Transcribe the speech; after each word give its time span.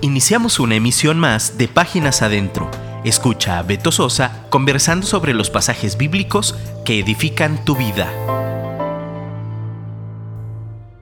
Iniciamos 0.00 0.60
una 0.60 0.76
emisión 0.76 1.18
más 1.18 1.58
de 1.58 1.66
Páginas 1.66 2.22
Adentro. 2.22 2.70
Escucha 3.04 3.58
a 3.58 3.64
Beto 3.64 3.90
Sosa 3.90 4.46
conversando 4.48 5.04
sobre 5.04 5.34
los 5.34 5.50
pasajes 5.50 5.98
bíblicos 5.98 6.54
que 6.84 7.00
edifican 7.00 7.64
tu 7.64 7.74
vida. 7.74 8.06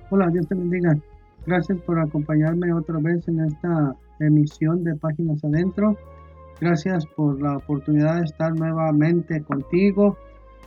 Hola, 0.08 0.28
Dios 0.32 0.48
te 0.48 0.54
bendiga. 0.54 0.96
Gracias 1.44 1.78
por 1.80 1.98
acompañarme 1.98 2.72
otra 2.72 2.96
vez 2.98 3.28
en 3.28 3.40
esta 3.40 3.94
emisión 4.18 4.82
de 4.82 4.94
Páginas 4.94 5.44
Adentro. 5.44 5.98
Gracias 6.58 7.04
por 7.04 7.38
la 7.42 7.58
oportunidad 7.58 8.16
de 8.16 8.24
estar 8.24 8.54
nuevamente 8.54 9.42
contigo. 9.42 10.16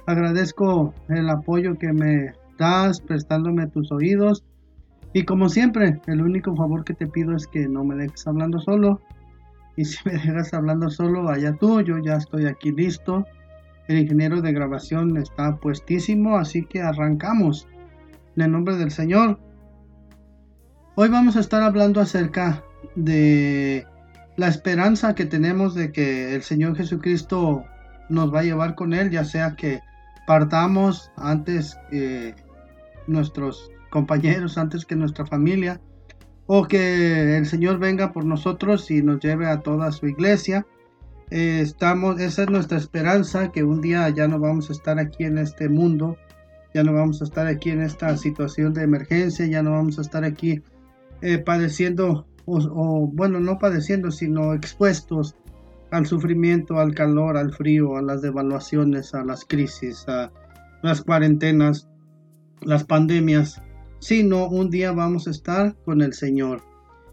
Agradezco 0.05 0.93
el 1.07 1.27
apoyo 1.29 1.79
que 1.79 1.91
me 1.93 2.33
das 2.59 3.01
prestándome 3.01 3.65
tus 3.65 3.91
oídos 3.91 4.43
y 5.13 5.23
como 5.23 5.49
siempre, 5.49 5.99
el 6.07 6.21
único 6.21 6.55
favor 6.55 6.83
que 6.83 6.93
te 6.93 7.07
pido 7.07 7.35
es 7.35 7.47
que 7.47 7.67
no 7.67 7.83
me 7.83 7.95
dejes 7.95 8.27
hablando 8.27 8.59
solo. 8.59 9.01
Y 9.75 9.85
si 9.85 9.97
me 10.05 10.13
dejas 10.13 10.53
hablando 10.53 10.89
solo, 10.89 11.23
vaya 11.23 11.53
tú, 11.53 11.81
yo 11.81 11.97
ya 11.97 12.15
estoy 12.15 12.45
aquí 12.45 12.71
listo. 12.71 13.25
El 13.87 13.99
ingeniero 13.99 14.41
de 14.41 14.53
grabación 14.53 15.17
está 15.17 15.55
puestísimo, 15.57 16.37
así 16.37 16.63
que 16.63 16.81
arrancamos. 16.81 17.67
En 18.35 18.43
el 18.43 18.51
nombre 18.51 18.75
del 18.75 18.91
Señor. 18.91 19.39
Hoy 20.95 21.09
vamos 21.09 21.37
a 21.37 21.39
estar 21.39 21.63
hablando 21.63 22.01
acerca 22.01 22.63
de 22.95 23.87
la 24.35 24.47
esperanza 24.47 25.15
que 25.15 25.25
tenemos 25.25 25.73
de 25.73 25.91
que 25.91 26.35
el 26.35 26.43
Señor 26.43 26.75
Jesucristo 26.75 27.63
nos 28.09 28.33
va 28.33 28.41
a 28.41 28.43
llevar 28.43 28.75
con 28.75 28.93
Él, 28.93 29.09
ya 29.09 29.23
sea 29.23 29.55
que 29.55 29.79
partamos 30.27 31.11
antes 31.17 31.77
que 31.89 32.35
nuestros 33.07 33.71
compañeros 33.89 34.57
antes 34.57 34.85
que 34.85 34.95
nuestra 34.95 35.25
familia, 35.25 35.81
o 36.51 36.67
que 36.67 37.37
el 37.37 37.45
Señor 37.45 37.77
venga 37.77 38.11
por 38.11 38.25
nosotros 38.25 38.89
y 38.89 39.03
nos 39.03 39.19
lleve 39.19 39.47
a 39.47 39.59
toda 39.59 39.91
su 39.91 40.07
iglesia. 40.07 40.65
Eh, 41.29 41.59
estamos, 41.61 42.19
esa 42.19 42.41
es 42.41 42.49
nuestra 42.49 42.79
esperanza, 42.79 43.51
que 43.51 43.63
un 43.63 43.81
día 43.81 44.09
ya 44.09 44.27
no 44.27 44.39
vamos 44.39 44.69
a 44.69 44.73
estar 44.73 44.97
aquí 44.97 45.25
en 45.25 45.37
este 45.37 45.69
mundo, 45.69 46.17
ya 46.73 46.83
no 46.83 46.93
vamos 46.93 47.21
a 47.21 47.25
estar 47.25 47.45
aquí 47.45 47.69
en 47.69 47.81
esta 47.81 48.17
situación 48.17 48.73
de 48.73 48.81
emergencia, 48.81 49.45
ya 49.45 49.61
no 49.61 49.73
vamos 49.73 49.99
a 49.99 50.01
estar 50.01 50.23
aquí 50.23 50.63
eh, 51.21 51.37
padeciendo, 51.37 52.25
o, 52.45 53.07
bueno, 53.13 53.39
no 53.39 53.59
padeciendo, 53.59 54.09
sino 54.09 54.55
expuestos 54.55 55.35
al 55.91 56.07
sufrimiento, 56.07 56.79
al 56.79 56.95
calor, 56.95 57.37
al 57.37 57.53
frío, 57.53 57.95
a 57.95 58.01
las 58.01 58.23
devaluaciones, 58.23 59.13
a 59.13 59.23
las 59.23 59.45
crisis, 59.45 60.07
a 60.07 60.31
las 60.81 61.03
cuarentenas, 61.03 61.87
las 62.61 62.85
pandemias 62.85 63.61
sino 63.99 64.47
un 64.47 64.69
día 64.69 64.91
vamos 64.91 65.27
a 65.27 65.31
estar 65.31 65.75
con 65.85 66.01
el 66.01 66.13
Señor. 66.13 66.63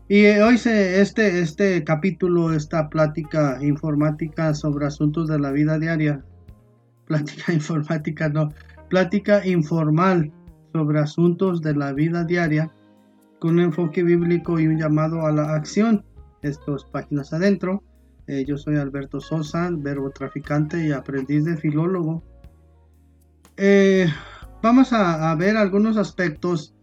Y 0.08 0.26
hoy 0.26 0.56
se, 0.56 1.00
este, 1.00 1.40
este 1.40 1.82
capítulo, 1.82 2.52
esta 2.52 2.88
plática 2.88 3.58
informática 3.60 4.54
sobre 4.54 4.86
asuntos 4.86 5.28
de 5.28 5.38
la 5.38 5.50
vida 5.50 5.78
diaria, 5.78 6.24
plática 7.06 7.52
informática 7.52 8.28
no, 8.28 8.52
plática 8.88 9.46
informal 9.46 10.32
sobre 10.72 11.00
asuntos 11.00 11.60
de 11.62 11.74
la 11.74 11.92
vida 11.92 12.24
diaria, 12.24 12.72
con 13.40 13.54
un 13.54 13.60
enfoque 13.60 14.02
bíblico 14.02 14.60
y 14.60 14.66
un 14.66 14.78
llamado 14.78 15.26
a 15.26 15.32
la 15.32 15.54
acción. 15.54 16.04
Estas 16.42 16.84
páginas 16.84 17.32
adentro. 17.32 17.82
Eh, 18.28 18.44
yo 18.46 18.56
soy 18.56 18.76
Alberto 18.76 19.20
Sosa, 19.20 19.70
verbo 19.72 20.10
traficante 20.10 20.86
y 20.86 20.92
aprendiz 20.92 21.44
de 21.44 21.56
filólogo. 21.56 22.22
Eh, 23.56 24.06
vamos 24.62 24.92
a, 24.92 25.34
ver 25.36 25.56
algunos 25.56 25.96
aspectos 25.96 26.75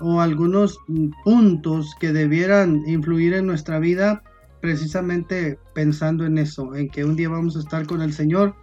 o 0.00 0.20
algunos 0.20 0.78
puntos 1.24 1.94
que 1.98 2.12
debieran 2.12 2.82
influir 2.86 3.34
en 3.34 3.46
nuestra 3.46 3.78
vida 3.78 4.22
precisamente 4.60 5.58
pensando 5.74 6.26
en 6.26 6.38
eso, 6.38 6.74
en 6.74 6.88
que 6.88 7.04
un 7.04 7.16
día 7.16 7.28
vamos 7.28 7.56
a 7.56 7.60
estar 7.60 7.86
con 7.86 8.02
el 8.02 8.12
Señor 8.12 8.54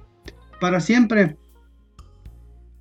para 0.60 0.80
siempre. 0.80 1.38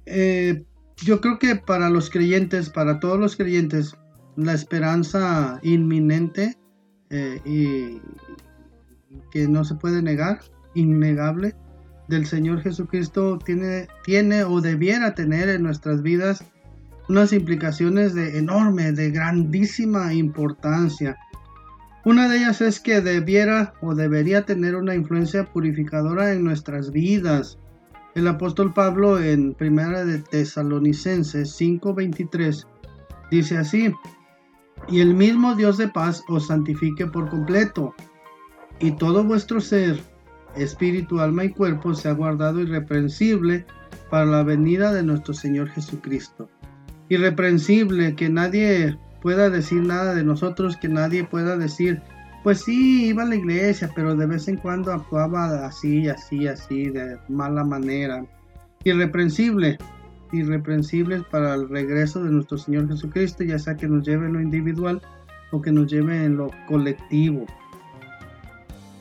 Eh, 0.07 0.65
yo 0.97 1.21
creo 1.21 1.39
que 1.39 1.57
para 1.57 1.91
los 1.91 2.11
creyentes, 2.11 2.71
para 2.71 3.01
todos 3.01 3.19
los 3.19 3.37
creyentes, 3.37 3.97
la 4.37 4.53
esperanza 4.53 5.61
inminente 5.63 6.57
eh, 7.11 7.41
y 7.45 8.01
que 9.31 9.47
no 9.49 9.65
se 9.65 9.75
puede 9.77 10.03
negar, 10.03 10.41
innegable, 10.75 11.55
del 12.09 12.27
Señor 12.27 12.61
Jesucristo 12.61 13.39
tiene, 13.39 13.89
tiene 14.05 14.45
o 14.45 14.61
debiera 14.61 15.15
tener 15.15 15.49
en 15.49 15.63
nuestras 15.63 16.03
vidas 16.03 16.45
unas 17.09 17.33
implicaciones 17.33 18.15
de 18.15 18.39
enorme, 18.39 18.93
de 18.93 19.11
grandísima 19.11 20.15
importancia. 20.15 21.17
Una 22.05 22.29
de 22.29 22.39
ellas 22.39 22.61
es 22.61 22.81
que 22.81 23.01
debiera 23.01 23.75
o 23.81 23.95
debería 23.95 24.45
tener 24.45 24.75
una 24.75 24.95
influencia 24.95 25.45
purificadora 25.45 26.33
en 26.33 26.45
nuestras 26.45 26.91
vidas. 26.91 27.59
El 28.15 28.29
apóstol 28.29 28.73
Pablo 28.73 29.21
en 29.21 29.55
Primera 29.55 30.05
de 30.05 30.19
Tesalonicenses 30.19 31.59
5:23 31.59 32.67
dice 33.31 33.59
así: 33.59 33.93
Y 34.89 35.01
el 35.01 35.15
mismo 35.15 35.55
Dios 35.55 35.79
de 35.79 35.89
paz 35.89 36.23
os 36.29 36.47
santifique 36.47 37.07
por 37.07 37.29
completo, 37.29 37.95
y 38.81 38.93
todo 38.93 39.25
vuestro 39.25 39.61
ser, 39.61 40.01
espíritu, 40.57 41.21
alma 41.21 41.45
y 41.45 41.51
cuerpo 41.51 41.95
sea 41.95 42.13
guardado 42.13 42.61
irreprensible 42.61 43.67
para 44.11 44.27
la 44.27 44.43
venida 44.43 44.93
de 44.93 45.03
nuestro 45.03 45.33
Señor 45.33 45.69
Jesucristo 45.71 46.49
irreprensible, 47.09 48.15
que 48.15 48.29
nadie 48.29 48.97
pueda 49.23 49.51
decir 49.51 49.83
nada 49.83 50.15
de 50.15 50.25
nosotros, 50.25 50.77
que 50.77 50.89
nadie 50.89 51.25
pueda 51.25 51.57
decir, 51.57 52.01
pues 52.43 52.63
sí, 52.63 53.07
iba 53.07 53.23
a 53.23 53.27
la 53.27 53.37
iglesia, 53.37 53.91
pero 53.95 54.15
de 54.15 54.27
vez 54.27 54.49
en 54.49 54.57
cuando 54.57 54.93
actuaba 54.93 55.67
así, 55.67 56.09
así, 56.09 56.47
así, 56.47 56.91
de 56.91 57.17
mala 57.29 57.65
manera. 57.65 58.25
Irreprensible, 58.85 59.79
irreprensible 60.33 61.23
para 61.31 61.55
el 61.55 61.69
regreso 61.69 62.23
de 62.23 62.31
nuestro 62.31 62.59
Señor 62.59 62.89
Jesucristo, 62.89 63.45
ya 63.45 63.59
sea 63.59 63.77
que 63.77 63.89
nos 63.89 64.07
lleve 64.07 64.27
en 64.27 64.35
lo 64.35 64.41
individual 64.43 65.01
o 65.53 65.63
que 65.63 65.73
nos 65.73 65.91
lleve 65.91 66.25
en 66.25 66.37
lo 66.37 66.51
colectivo. 66.67 67.47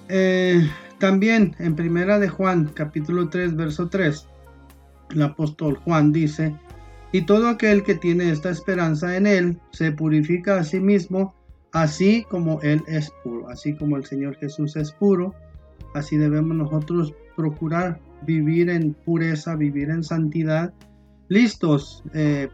Eh, 0.07 0.69
también 0.99 1.55
en 1.59 1.75
Primera 1.75 2.19
de 2.19 2.29
Juan, 2.29 2.71
capítulo 2.73 3.27
3, 3.27 3.57
verso 3.57 3.89
3, 3.89 4.25
el 5.11 5.21
apóstol 5.21 5.75
Juan 5.83 6.13
dice, 6.13 6.55
y 7.13 7.21
todo 7.21 7.47
aquel 7.47 7.83
que 7.83 7.93
tiene 7.93 8.31
esta 8.31 8.49
esperanza 8.49 9.15
en 9.15 9.27
Él 9.27 9.59
se 9.71 9.91
purifica 9.91 10.57
a 10.57 10.63
sí 10.63 10.79
mismo, 10.79 11.35
así 11.71 12.25
como 12.27 12.59
Él 12.61 12.83
es 12.87 13.11
puro, 13.23 13.47
así 13.49 13.75
como 13.75 13.97
el 13.97 14.03
Señor 14.03 14.35
Jesús 14.37 14.75
es 14.75 14.91
puro, 14.91 15.35
así 15.93 16.17
debemos 16.17 16.57
nosotros 16.57 17.13
procurar 17.35 18.01
vivir 18.23 18.71
en 18.71 18.95
pureza, 18.95 19.55
vivir 19.55 19.91
en 19.91 20.03
santidad, 20.03 20.73
listos 21.29 22.03
eh, 22.15 22.49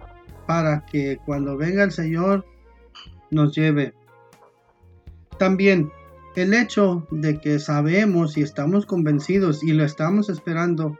para 0.45 0.85
que 0.85 1.17
cuando 1.25 1.55
venga 1.55 1.83
el 1.83 1.91
Señor 1.91 2.45
nos 3.31 3.55
lleve. 3.55 3.93
También 5.37 5.89
el 6.35 6.53
hecho 6.53 7.07
de 7.11 7.39
que 7.39 7.59
sabemos 7.59 8.37
y 8.37 8.41
estamos 8.41 8.85
convencidos 8.85 9.63
y 9.63 9.71
lo 9.71 9.85
estamos 9.85 10.29
esperando 10.29 10.97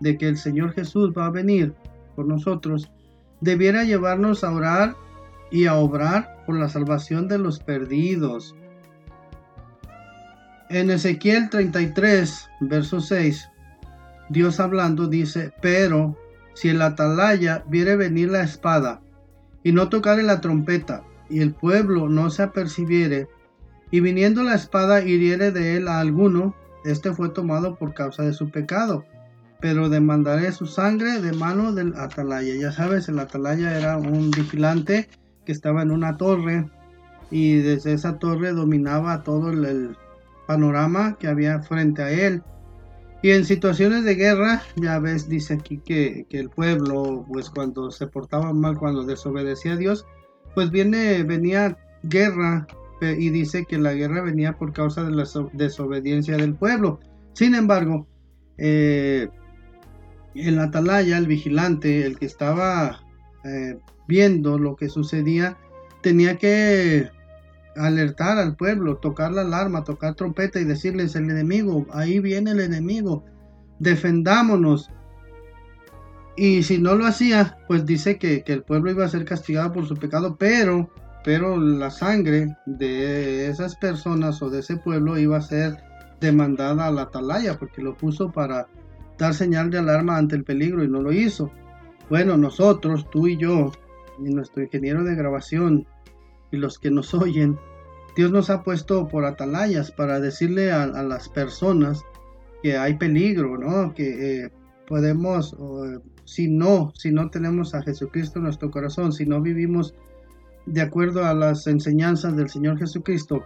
de 0.00 0.18
que 0.18 0.26
el 0.26 0.36
Señor 0.36 0.72
Jesús 0.72 1.12
va 1.16 1.26
a 1.26 1.30
venir 1.30 1.72
por 2.16 2.26
nosotros, 2.26 2.90
debiera 3.40 3.84
llevarnos 3.84 4.44
a 4.44 4.52
orar 4.52 4.96
y 5.50 5.66
a 5.66 5.74
obrar 5.74 6.42
por 6.46 6.56
la 6.56 6.68
salvación 6.68 7.28
de 7.28 7.38
los 7.38 7.58
perdidos. 7.58 8.54
En 10.68 10.90
Ezequiel 10.90 11.48
33, 11.50 12.48
verso 12.60 13.00
6, 13.00 13.48
Dios 14.28 14.58
hablando 14.58 15.06
dice, 15.06 15.52
pero 15.60 16.16
si 16.54 16.70
el 16.70 16.82
atalaya 16.82 17.64
viere 17.68 17.96
venir 17.96 18.30
la 18.30 18.42
espada 18.42 19.00
y 19.62 19.72
no 19.72 19.88
tocare 19.88 20.22
la 20.22 20.40
trompeta, 20.40 21.04
y 21.28 21.40
el 21.40 21.52
pueblo 21.52 22.08
no 22.08 22.30
se 22.30 22.42
apercibiere, 22.42 23.28
y 23.90 24.00
viniendo 24.00 24.42
la 24.42 24.54
espada 24.54 25.02
hiriere 25.02 25.50
de 25.50 25.76
él 25.76 25.88
a 25.88 26.00
alguno, 26.00 26.54
este 26.84 27.12
fue 27.12 27.28
tomado 27.28 27.76
por 27.76 27.94
causa 27.94 28.22
de 28.22 28.32
su 28.32 28.50
pecado 28.50 29.04
pero 29.60 29.88
demandaré 29.88 30.52
su 30.52 30.66
sangre 30.66 31.20
de 31.20 31.32
mano 31.32 31.72
del 31.72 31.94
atalaya. 31.96 32.54
Ya 32.54 32.72
sabes, 32.72 33.08
el 33.08 33.18
atalaya 33.18 33.78
era 33.78 33.96
un 33.96 34.30
vigilante 34.30 35.08
que 35.44 35.52
estaba 35.52 35.82
en 35.82 35.90
una 35.90 36.16
torre 36.16 36.68
y 37.30 37.56
desde 37.58 37.92
esa 37.92 38.18
torre 38.18 38.52
dominaba 38.52 39.22
todo 39.22 39.50
el, 39.50 39.96
panorama 40.46 41.16
que 41.18 41.28
había 41.28 41.60
frente 41.60 42.02
a 42.02 42.10
él. 42.10 42.42
Y 43.22 43.32
en 43.32 43.44
situaciones 43.44 44.04
de 44.04 44.14
guerra, 44.14 44.62
ya 44.76 44.98
ves, 44.98 45.28
dice 45.28 45.54
aquí 45.54 45.78
que, 45.78 46.26
el 46.30 46.48
pueblo, 46.48 47.24
pues 47.28 47.50
cuando 47.50 47.90
se 47.90 48.06
portaba 48.06 48.52
mal, 48.52 48.78
cuando 48.78 49.04
desobedecía 49.04 49.72
a 49.72 49.76
Dios, 49.76 50.06
pues 50.54 50.70
viene, 50.70 51.22
venía 51.24 51.76
guerra 52.04 52.66
y 53.00 53.30
dice 53.30 53.66
que 53.66 53.78
la 53.78 53.92
guerra 53.92 54.22
venía 54.22 54.56
por 54.56 54.72
causa 54.72 55.02
de 55.02 55.10
la 55.10 55.26
desobediencia 55.52 56.36
del 56.36 56.54
pueblo. 56.54 57.00
Sin 57.32 57.54
embargo, 57.54 58.06
eh, 58.58 59.28
el 60.36 60.58
atalaya, 60.58 61.18
el 61.18 61.26
vigilante, 61.26 62.04
el 62.04 62.18
que 62.18 62.26
estaba 62.26 63.00
eh, 63.44 63.78
viendo 64.08 64.58
lo 64.58 64.76
que 64.76 64.88
sucedía, 64.88 65.56
tenía 66.02 66.36
que 66.36 67.10
alertar 67.76 68.38
al 68.38 68.56
pueblo, 68.56 68.96
tocar 68.96 69.32
la 69.32 69.42
alarma, 69.42 69.84
tocar 69.84 70.14
trompeta 70.14 70.60
y 70.60 70.64
decirles 70.64 71.14
el 71.14 71.30
enemigo, 71.30 71.86
ahí 71.92 72.20
viene 72.20 72.52
el 72.52 72.60
enemigo, 72.60 73.24
defendámonos. 73.78 74.90
Y 76.36 76.62
si 76.62 76.78
no 76.78 76.94
lo 76.94 77.06
hacía, 77.06 77.56
pues 77.66 77.86
dice 77.86 78.18
que, 78.18 78.44
el 78.46 78.62
pueblo 78.62 78.90
iba 78.90 79.04
a 79.04 79.08
ser 79.08 79.24
castigado 79.24 79.72
por 79.72 79.86
su 79.86 79.96
pecado, 79.96 80.36
pero, 80.38 80.90
pero 81.24 81.56
la 81.58 81.90
sangre 81.90 82.56
de 82.66 83.48
esas 83.48 83.76
personas 83.76 84.42
o 84.42 84.50
de 84.50 84.60
ese 84.60 84.76
pueblo 84.76 85.18
iba 85.18 85.38
a 85.38 85.42
ser 85.42 85.76
demandada 86.20 86.86
a 86.86 86.90
la 86.90 87.02
atalaya, 87.02 87.58
porque 87.58 87.82
lo 87.82 87.96
puso 87.96 88.30
para 88.32 88.68
dar 89.18 89.34
señal 89.34 89.70
de 89.70 89.78
alarma 89.78 90.16
ante 90.16 90.36
el 90.36 90.44
peligro 90.44 90.84
y 90.84 90.88
no 90.88 91.00
lo 91.00 91.12
hizo. 91.12 91.50
Bueno, 92.08 92.36
nosotros, 92.36 93.08
tú 93.10 93.26
y 93.26 93.36
yo, 93.36 93.72
y 94.18 94.32
nuestro 94.32 94.62
ingeniero 94.62 95.04
de 95.04 95.14
grabación, 95.14 95.86
y 96.50 96.56
los 96.56 96.78
que 96.78 96.90
nos 96.90 97.12
oyen, 97.14 97.58
Dios 98.16 98.30
nos 98.30 98.48
ha 98.50 98.62
puesto 98.62 99.08
por 99.08 99.24
atalayas 99.24 99.90
para 99.90 100.20
decirle 100.20 100.72
a, 100.72 100.86
las 100.86 101.28
personas 101.28 102.02
que 102.62 102.76
hay 102.76 102.94
peligro, 102.94 103.58
¿no? 103.58 103.92
Que 103.94 104.44
eh, 104.44 104.50
podemos, 104.86 105.56
si 106.24 106.48
no, 106.48 106.92
si 106.94 107.10
no 107.10 107.28
tenemos 107.30 107.74
a 107.74 107.82
Jesucristo 107.82 108.38
en 108.38 108.44
nuestro 108.44 108.70
corazón, 108.70 109.12
si 109.12 109.26
no 109.26 109.42
vivimos 109.42 109.94
de 110.66 110.80
acuerdo 110.80 111.24
a 111.24 111.34
las 111.34 111.66
enseñanzas 111.66 112.36
del 112.36 112.48
Señor 112.48 112.78
Jesucristo, 112.78 113.44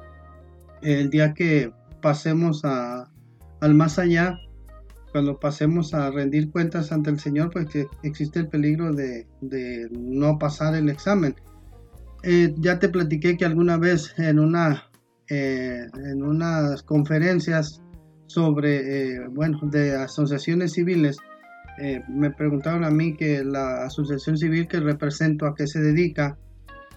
el 0.83 1.11
día 1.11 1.35
que 1.35 1.73
pasemos 2.01 2.65
a, 2.65 3.11
al 3.61 3.75
más 3.75 3.99
allá, 3.99 4.39
cuando 5.12 5.39
pasemos 5.39 5.95
a 5.95 6.11
rendir 6.11 6.51
cuentas 6.51 6.93
ante 6.93 7.11
el 7.11 7.19
Señor, 7.19 7.51
pues 7.51 7.67
que 7.67 7.87
existe 8.03 8.41
el 8.41 8.49
peligro 8.49 8.93
de, 8.93 9.27
de 9.41 9.89
no 9.91 10.39
pasar 10.39 10.75
el 10.75 10.89
examen. 10.89 11.35
Eh, 12.23 12.55
ya 12.59 12.79
te 12.79 12.89
platiqué 12.89 13.37
que 13.37 13.47
alguna 13.47 13.79
vez 13.79 14.15
en 14.19 14.39
una 14.39 14.91
eh, 15.29 15.87
en 16.05 16.23
unas 16.23 16.83
conferencias 16.83 17.81
sobre 18.27 19.15
eh, 19.15 19.29
bueno 19.31 19.59
de 19.62 19.95
asociaciones 19.95 20.73
civiles 20.73 21.17
me 22.09 22.31
preguntaron 22.31 22.85
a 22.85 22.91
mí 22.91 23.17
que 23.17 23.43
la 23.43 23.85
asociación 23.85 24.37
civil 24.37 24.69
que 24.69 24.81
represento 24.81 25.47
a 25.47 25.55
qué 25.55 25.67
se 25.67 25.81
dedica 25.81 26.37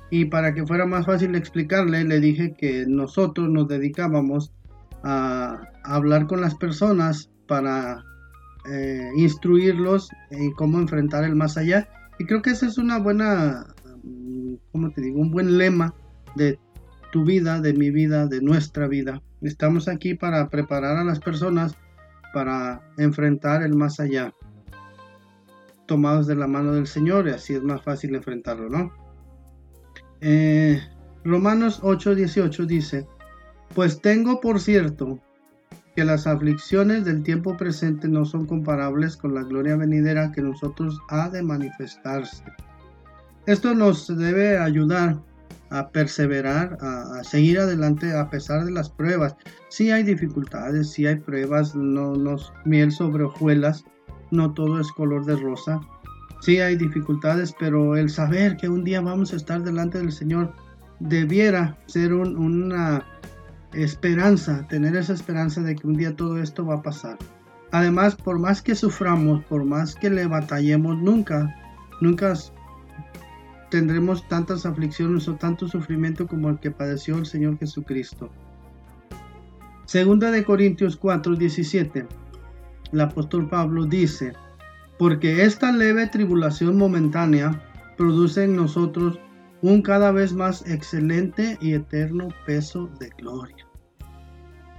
y 0.10 0.26
para 0.26 0.54
que 0.54 0.66
fuera 0.66 0.86
más 0.86 1.06
fácil 1.06 1.36
explicarle 1.36 2.04
le 2.04 2.20
dije 2.20 2.54
que 2.54 2.86
nosotros 2.86 3.48
nos 3.50 3.70
dedicábamos 3.70 4.52
a, 5.04 5.62
hablar 5.86 6.28
con 6.28 6.42
las 6.42 6.56
personas 6.56 7.30
para 7.48 8.04
instruirlos 9.16 10.10
en 10.32 10.52
cómo 10.54 10.80
enfrentar 10.80 11.26
el 11.26 11.36
más 11.36 11.58
allá 11.58 11.90
y 12.18 12.26
creo 12.26 12.42
que 12.42 12.52
esa 12.52 12.66
es 12.66 12.78
una 12.78 12.98
buena 12.98 13.74
como 14.74 14.92
te 14.92 15.02
digo? 15.02 15.22
Un 15.22 15.32
buen 15.32 15.58
lema 15.58 15.94
de 16.36 16.60
tu 17.12 17.24
vida, 17.24 17.62
de 17.62 17.74
mi 17.74 17.92
vida, 17.92 18.26
de 18.26 18.42
nuestra 18.42 18.88
vida. 18.88 19.22
Estamos 19.42 19.88
aquí 19.88 20.16
para 20.16 20.50
preparar 20.50 20.98
a 20.98 21.04
las 21.04 21.20
personas 21.20 21.76
para 22.34 22.82
enfrentar 22.98 23.62
el 23.62 23.76
más 23.76 24.00
allá, 24.00 24.34
tomados 25.86 26.26
de 26.26 26.36
la 26.36 26.48
mano 26.48 26.74
del 26.74 26.88
Señor, 26.88 27.28
y 27.28 27.32
así 27.32 27.54
es 27.54 27.62
más 27.62 27.84
fácil 27.84 28.16
enfrentarlo, 28.16 28.70
¿no? 28.70 28.92
Eh, 30.22 30.82
Romanos 31.24 31.82
8:18 31.84 32.66
dice, 32.66 33.08
pues 33.76 34.02
tengo 34.02 34.42
por 34.42 34.60
cierto 34.60 35.20
que 35.96 36.04
las 36.04 36.26
aflicciones 36.28 37.06
del 37.06 37.24
tiempo 37.24 37.56
presente 37.56 38.08
no 38.08 38.26
son 38.26 38.46
comparables 38.46 39.16
con 39.16 39.34
la 39.34 39.44
gloria 39.44 39.76
venidera 39.76 40.32
que 40.32 40.42
nosotros 40.42 41.00
ha 41.10 41.30
de 41.30 41.44
manifestarse. 41.44 42.44
Esto 43.46 43.76
nos 43.76 44.08
debe 44.08 44.58
ayudar 44.58 45.20
a 45.70 45.90
perseverar, 45.90 46.78
a, 46.82 47.24
seguir 47.24 47.60
adelante 47.60 48.16
a 48.16 48.30
pesar 48.30 48.64
de 48.64 48.72
las 48.72 48.90
pruebas. 48.90 49.36
Si 49.70 49.92
hay 49.92 50.04
dificultades, 50.04 50.92
si 50.92 51.06
hay 51.06 51.16
pruebas, 51.16 51.76
no 51.76 52.16
nos 52.16 52.54
miel 52.64 52.92
sobre 52.92 53.24
hojuelas, 53.24 53.84
no 54.32 54.54
todo 54.54 54.80
es 54.80 54.92
color 54.92 55.26
de 55.26 55.36
rosa. 55.36 55.82
Sí 56.42 56.60
hay 56.60 56.76
dificultades, 56.76 57.56
pero 57.60 57.96
el 57.98 58.10
saber 58.10 58.58
que 58.58 58.70
un 58.70 58.84
día 58.84 59.02
vamos 59.02 59.34
a 59.34 59.36
estar 59.36 59.64
delante 59.64 59.98
del 59.98 60.12
Señor 60.12 60.54
debiera 61.00 61.78
ser 61.88 62.14
una 62.14 63.04
esperanza, 63.74 64.68
tener 64.68 64.96
esa 64.96 65.14
esperanza 65.14 65.62
de 65.62 65.76
que 65.76 65.88
un 65.88 65.96
día 65.96 66.16
todo 66.16 66.42
esto 66.42 66.66
va 66.66 66.76
a 66.76 66.82
pasar. 66.82 67.18
Además, 67.72 68.16
por 68.16 68.40
más 68.40 68.62
que 68.62 68.76
suframos, 68.76 69.44
por 69.46 69.66
más 69.66 69.96
que 69.96 70.10
le 70.10 70.28
batallemos, 70.28 70.98
nunca, 70.98 71.56
nunca 72.02 72.34
tendremos 73.70 74.28
tantas 74.28 74.66
aflicciones 74.68 75.28
o 75.28 75.36
tanto 75.36 75.68
sufrimiento 75.68 76.28
como 76.28 76.50
el 76.50 76.60
que 76.60 76.70
padeció 76.70 77.18
el 77.18 77.26
Señor 77.26 77.58
Jesucristo. 77.58 78.30
Segunda 79.86 80.30
de 80.30 80.44
Corintios 80.44 80.96
4, 80.96 81.36
17. 81.36 82.06
El 82.92 83.02
apóstol 83.02 83.50
Pablo 83.50 83.86
dice, 83.86 84.34
porque 85.00 85.44
esta 85.44 85.72
leve 85.72 86.08
tribulación 86.08 86.78
momentánea 86.78 87.60
produce 87.98 88.44
en 88.44 88.56
nosotros 88.56 89.20
un 89.64 89.82
cada 89.82 90.12
vez 90.12 90.34
más 90.34 90.66
excelente 90.68 91.58
y 91.62 91.74
eterno 91.74 92.28
peso 92.46 92.90
de 93.00 93.10
gloria. 93.18 93.63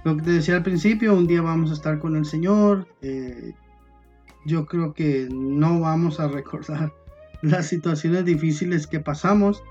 Lo 0.05 0.15
que 0.15 0.21
te 0.21 0.31
decía 0.33 0.55
al 0.55 0.61
principio, 0.61 1.15
un 1.15 1.25
día 1.25 1.41
vamos 1.41 1.71
a 1.71 1.73
estar 1.73 1.97
con 1.97 2.15
el 2.15 2.25
Señor. 2.25 2.87
Eh, 3.01 3.53
yo 4.45 4.67
creo 4.67 4.93
que 4.93 5.27
no 5.31 5.79
vamos 5.79 6.19
a 6.19 6.27
recordar 6.27 6.93
las 7.41 7.65
situaciones 7.65 8.23
difíciles 8.23 8.85
que 8.85 8.99
pasamos, 8.99 9.63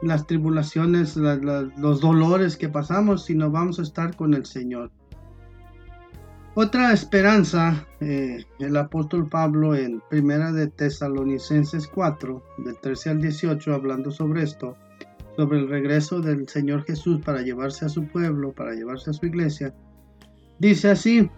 las 0.00 0.28
tribulaciones, 0.28 1.16
los 1.16 2.00
dolores 2.00 2.56
que 2.56 2.68
pasamos, 2.68 3.24
sino 3.24 3.50
vamos 3.50 3.80
a 3.80 3.82
estar 3.82 4.14
con 4.14 4.34
el 4.34 4.46
Señor. 4.46 4.92
Otra 6.54 6.92
esperanza, 6.92 7.84
eh, 7.98 8.44
el 8.60 8.76
apóstol 8.76 9.28
Pablo 9.28 9.74
en 9.74 10.00
Primera 10.08 10.52
de 10.52 10.68
Tesalonicenses 10.68 11.88
4, 11.88 12.40
del 12.58 12.78
13 12.78 13.10
al 13.10 13.20
18, 13.20 13.74
hablando 13.74 14.12
sobre 14.12 14.44
esto, 14.44 14.76
sobre 15.36 15.58
el 15.58 15.68
regreso 15.68 16.20
del 16.20 16.48
Señor 16.48 16.84
Jesús 16.84 17.20
para 17.24 17.42
llevarse 17.42 17.84
a 17.84 17.88
su 17.88 18.06
pueblo, 18.06 18.52
para 18.52 18.74
llevarse 18.74 19.10
a 19.10 19.14
su 19.14 19.26
iglesia, 19.26 19.74
dice 20.58 20.90
así, 20.90 21.30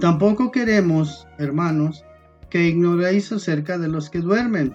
tampoco 0.00 0.50
queremos, 0.50 1.26
hermanos, 1.38 2.04
que 2.50 2.66
ignoréis 2.68 3.32
acerca 3.32 3.78
de 3.78 3.88
los 3.88 4.10
que 4.10 4.20
duermen, 4.20 4.74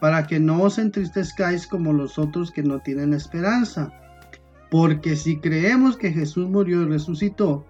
para 0.00 0.26
que 0.26 0.40
no 0.40 0.62
os 0.62 0.78
entristezcáis 0.78 1.66
como 1.66 1.92
los 1.92 2.18
otros 2.18 2.50
que 2.50 2.62
no 2.62 2.80
tienen 2.80 3.14
esperanza. 3.14 3.92
Porque 4.70 5.16
si 5.16 5.38
creemos 5.38 5.96
que 5.96 6.10
Jesús 6.10 6.48
murió 6.48 6.82
y 6.82 6.86
resucitó, 6.86 7.64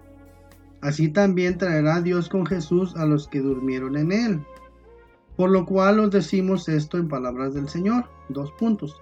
así 0.81 1.09
también 1.09 1.57
traerá 1.57 2.01
Dios 2.01 2.29
con 2.29 2.45
Jesús 2.45 2.95
a 2.95 3.05
los 3.05 3.27
que 3.27 3.39
durmieron 3.39 3.97
en 3.97 4.11
él. 4.11 4.41
Por 5.35 5.51
lo 5.51 5.65
cual 5.65 5.99
os 5.99 6.11
decimos 6.11 6.69
esto 6.69 6.97
en 6.97 7.07
palabras 7.07 7.53
del 7.53 7.67
Señor. 7.67 8.05
Dos 8.29 8.51
puntos. 8.53 8.95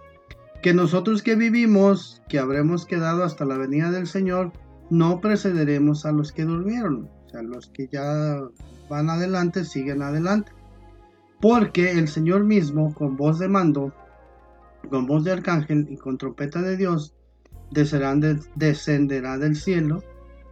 Que 0.62 0.74
nosotros 0.74 1.24
que 1.24 1.36
vivimos, 1.36 2.22
que 2.30 2.40
habremos 2.40 2.86
quedado 2.86 3.24
hasta 3.24 3.46
la 3.46 3.58
venida 3.58 3.92
del 3.92 4.08
Señor, 4.08 4.52
no 4.90 5.22
precederemos 5.22 6.06
a 6.06 6.12
los 6.12 6.32
que 6.32 6.44
durmieron. 6.44 7.10
O 7.26 7.30
sea, 7.30 7.42
los 7.42 7.68
que 7.68 7.88
ya 7.92 8.40
van 8.90 9.10
adelante, 9.10 9.66
siguen 9.66 10.02
adelante. 10.02 10.52
Porque 11.40 11.92
el 11.92 12.08
Señor 12.08 12.44
mismo, 12.44 12.94
con 12.94 13.18
voz 13.18 13.40
de 13.40 13.48
mando, 13.48 13.94
con 14.90 15.08
voz 15.08 15.24
de 15.24 15.32
arcángel 15.32 15.88
y 15.90 15.98
con 15.98 16.18
trompeta 16.18 16.62
de 16.62 16.78
Dios, 16.78 17.16
descenderá 17.72 19.38
del 19.38 19.56
cielo 19.56 20.04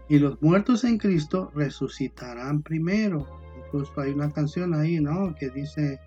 y 0.10 0.18
los 0.18 0.42
muertos 0.42 0.84
en 0.84 0.98
Cristo 0.98 1.52
resucitarán 1.54 2.64
primero. 2.64 3.28
Incluso 3.66 3.92
hay 4.02 4.12
una 4.12 4.32
canción 4.32 4.74
ahí, 4.74 5.00
¿no? 5.00 5.36
Que 5.36 5.50
dice, 5.52 6.00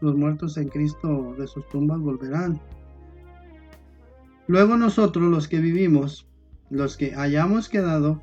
los 0.00 0.14
muertos 0.16 0.56
en 0.56 0.68
Cristo 0.68 1.34
de 1.36 1.46
sus 1.48 1.68
tumbas 1.68 1.98
volverán. 1.98 2.60
Luego 4.50 4.76
nosotros 4.76 5.30
los 5.30 5.46
que 5.46 5.60
vivimos, 5.60 6.26
los 6.70 6.96
que 6.96 7.14
hayamos 7.14 7.68
quedado, 7.68 8.20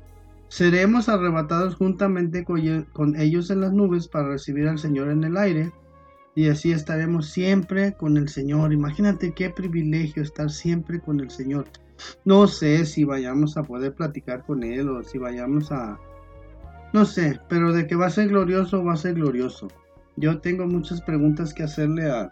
seremos 0.48 1.08
arrebatados 1.08 1.74
juntamente 1.74 2.44
con 2.44 3.16
ellos 3.18 3.48
en 3.48 3.62
las 3.62 3.72
nubes 3.72 4.08
para 4.08 4.28
recibir 4.28 4.68
al 4.68 4.78
Señor 4.78 5.08
en 5.08 5.24
el 5.24 5.38
aire. 5.38 5.72
Y 6.34 6.50
así 6.50 6.70
estaremos 6.70 7.30
siempre 7.30 7.94
con 7.94 8.18
el 8.18 8.28
Señor. 8.28 8.74
Imagínate 8.74 9.32
qué 9.32 9.48
privilegio 9.48 10.22
estar 10.22 10.50
siempre 10.50 11.00
con 11.00 11.20
el 11.20 11.30
Señor. 11.30 11.64
No 12.26 12.46
sé 12.46 12.84
si 12.84 13.04
vayamos 13.04 13.56
a 13.56 13.62
poder 13.62 13.94
platicar 13.94 14.44
con 14.44 14.62
Él 14.64 14.86
o 14.90 15.02
si 15.04 15.16
vayamos 15.16 15.72
a... 15.72 15.98
No 16.92 17.06
sé, 17.06 17.40
pero 17.48 17.72
de 17.72 17.86
que 17.86 17.96
va 17.96 18.04
a 18.04 18.10
ser 18.10 18.28
glorioso, 18.28 18.84
va 18.84 18.92
a 18.92 18.96
ser 18.98 19.14
glorioso. 19.14 19.68
Yo 20.16 20.40
tengo 20.42 20.66
muchas 20.66 21.00
preguntas 21.00 21.54
que 21.54 21.62
hacerle 21.62 22.10
a, 22.10 22.30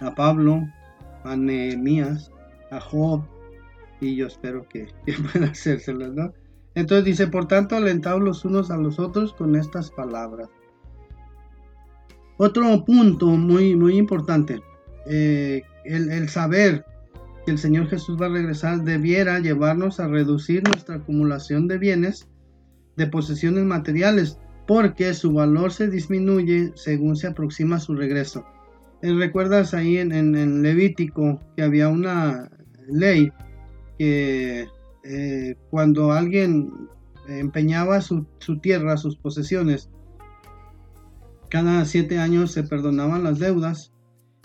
a 0.00 0.14
Pablo, 0.16 0.68
a 1.22 1.36
Nehemías, 1.36 2.32
a 2.70 2.80
Job, 2.80 3.22
y 4.00 4.16
yo 4.16 4.26
espero 4.26 4.68
que, 4.68 4.88
que 5.06 5.14
pueda 5.14 5.48
hacérselas, 5.48 6.12
¿no? 6.12 6.32
Entonces 6.74 7.04
dice, 7.04 7.26
por 7.26 7.48
tanto, 7.48 7.76
alentados 7.76 8.22
los 8.22 8.44
unos 8.44 8.70
a 8.70 8.76
los 8.76 8.98
otros 8.98 9.32
con 9.32 9.56
estas 9.56 9.90
palabras. 9.90 10.48
Otro 12.36 12.84
punto 12.84 13.26
muy, 13.26 13.74
muy 13.74 13.96
importante, 13.96 14.62
eh, 15.06 15.62
el, 15.84 16.28
saber 16.28 16.84
que 17.44 17.50
el 17.50 17.58
Señor 17.58 17.88
Jesús 17.88 18.16
va 18.20 18.26
a 18.26 18.30
regresar 18.30 18.84
debiera 18.84 19.40
llevarnos 19.40 19.98
a 19.98 20.06
reducir 20.06 20.62
nuestra 20.62 20.96
acumulación 20.96 21.66
de 21.66 21.78
bienes, 21.78 22.28
de 22.96 23.08
posesiones 23.08 23.64
materiales, 23.64 24.38
porque 24.68 25.14
su 25.14 25.32
valor 25.32 25.72
se 25.72 25.88
disminuye 25.88 26.70
según 26.76 27.16
se 27.16 27.26
aproxima 27.26 27.80
su 27.80 27.96
regreso. 27.96 28.44
Eh, 29.02 29.12
¿Recuerdas 29.14 29.74
ahí 29.74 29.98
en, 29.98 30.12
en, 30.12 30.62
Levítico 30.62 31.40
que 31.56 31.62
había 31.62 31.88
una 31.88 32.50
ley 32.88 33.32
que 33.98 34.68
eh, 35.04 35.54
cuando 35.70 36.12
alguien 36.12 36.88
empeñaba 37.28 38.00
su, 38.00 38.26
tierra, 38.62 38.96
sus 38.96 39.16
posesiones, 39.16 39.90
cada 41.50 41.84
siete 41.84 42.18
años 42.18 42.52
se 42.52 42.62
perdonaban 42.62 43.24
las 43.24 43.38
deudas 43.38 43.92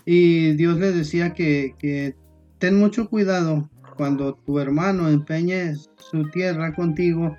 y 0.04 0.52
Dios 0.52 0.78
le 0.78 0.92
decía 0.92 1.32
que, 1.32 1.74
que 1.78 2.16
ten 2.58 2.78
mucho 2.78 3.08
cuidado 3.08 3.68
cuando 3.96 4.34
tu 4.34 4.58
hermano 4.58 5.08
empeñe 5.08 5.74
su 5.96 6.28
tierra 6.30 6.74
contigo, 6.74 7.36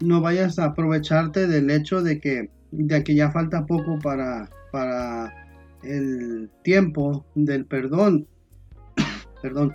no 0.00 0.20
vayas 0.20 0.58
a 0.58 0.66
aprovecharte 0.66 1.46
del 1.46 1.70
hecho 1.70 2.02
de 2.02 2.20
que, 2.20 2.50
de 2.70 3.04
que 3.04 3.14
ya 3.14 3.30
falta 3.30 3.66
poco 3.66 3.98
para, 3.98 4.48
para 4.72 5.32
el 5.82 6.50
tiempo 6.62 7.26
del 7.34 7.66
perdón. 7.66 8.26
perdón. 9.42 9.74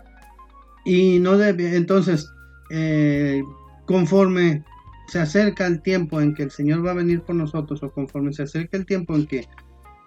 Y 0.85 1.19
no 1.19 1.37
debe, 1.37 1.75
entonces, 1.75 2.29
eh, 2.69 3.41
conforme 3.85 4.63
se 5.07 5.19
acerca 5.19 5.67
el 5.67 5.81
tiempo 5.81 6.21
en 6.21 6.33
que 6.33 6.43
el 6.43 6.51
Señor 6.51 6.85
va 6.85 6.91
a 6.91 6.95
venir 6.95 7.21
por 7.21 7.35
nosotros 7.35 7.83
o 7.83 7.91
conforme 7.91 8.33
se 8.33 8.43
acerca 8.43 8.77
el 8.77 8.85
tiempo 8.85 9.15
en 9.15 9.27
que 9.27 9.47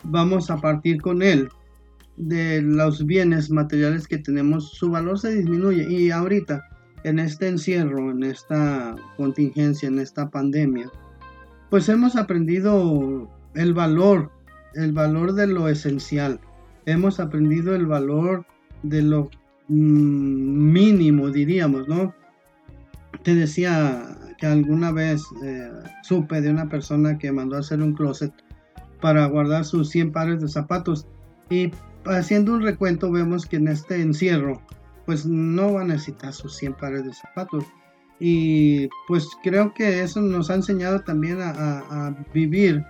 vamos 0.04 0.50
a 0.50 0.56
partir 0.56 1.00
con 1.00 1.22
Él 1.22 1.48
de 2.16 2.62
los 2.62 3.04
bienes 3.04 3.50
materiales 3.50 4.06
que 4.06 4.18
tenemos, 4.18 4.72
su 4.72 4.90
valor 4.90 5.18
se 5.18 5.34
disminuye. 5.34 5.86
Y 5.88 6.10
ahorita, 6.10 6.66
en 7.04 7.18
este 7.18 7.48
encierro, 7.48 8.10
en 8.10 8.22
esta 8.22 8.96
contingencia, 9.16 9.88
en 9.88 9.98
esta 9.98 10.30
pandemia, 10.30 10.90
pues 11.70 11.88
hemos 11.88 12.16
aprendido 12.16 13.30
el 13.54 13.74
valor, 13.74 14.30
el 14.74 14.92
valor 14.92 15.34
de 15.34 15.46
lo 15.46 15.68
esencial. 15.68 16.40
Hemos 16.86 17.20
aprendido 17.20 17.74
el 17.74 17.86
valor 17.86 18.46
de 18.82 19.02
lo 19.02 19.30
mínimo, 19.68 21.30
diríamos, 21.30 21.88
¿no? 21.88 22.14
Te 23.22 23.34
decía 23.34 24.16
que 24.38 24.46
alguna 24.46 24.92
vez 24.92 25.22
eh, 25.42 25.70
supe 26.02 26.40
de 26.40 26.50
una 26.50 26.68
persona 26.68 27.18
que 27.18 27.32
mandó 27.32 27.56
a 27.56 27.60
hacer 27.60 27.80
un 27.82 27.94
closet 27.94 28.32
para 29.00 29.26
guardar 29.26 29.64
sus 29.64 29.90
100 29.90 30.12
pares 30.12 30.40
de 30.40 30.48
zapatos. 30.48 31.06
Y 31.50 31.70
haciendo 32.04 32.54
un 32.54 32.62
recuento 32.62 33.10
vemos 33.10 33.46
que 33.46 33.56
en 33.56 33.68
este 33.68 34.00
encierro 34.00 34.60
pues 35.06 35.24
no 35.24 35.74
va 35.74 35.82
a 35.82 35.84
necesitar 35.84 36.32
sus 36.32 36.56
100 36.56 36.74
pares 36.74 37.04
de 37.04 37.14
zapatos. 37.14 37.64
Y 38.18 38.88
pues 39.06 39.28
creo 39.42 39.72
que 39.74 40.02
eso 40.02 40.20
nos 40.20 40.50
ha 40.50 40.54
enseñado 40.54 41.00
también 41.00 41.38
a, 41.40 42.16
vivir 42.34 42.84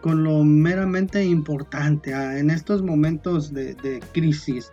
con 0.00 0.24
lo 0.24 0.42
meramente 0.42 1.22
importante 1.24 2.12
en 2.12 2.50
estos 2.50 2.82
momentos 2.82 3.52
de, 3.52 4.00
crisis 4.12 4.70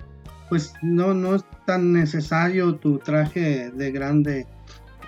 pues 0.50 0.74
no, 0.82 1.14
no 1.14 1.36
es 1.36 1.46
tan 1.66 1.94
necesario 1.94 2.76
tu 2.76 3.00
traje 3.00 3.72
de 3.72 3.92
grande 3.92 4.48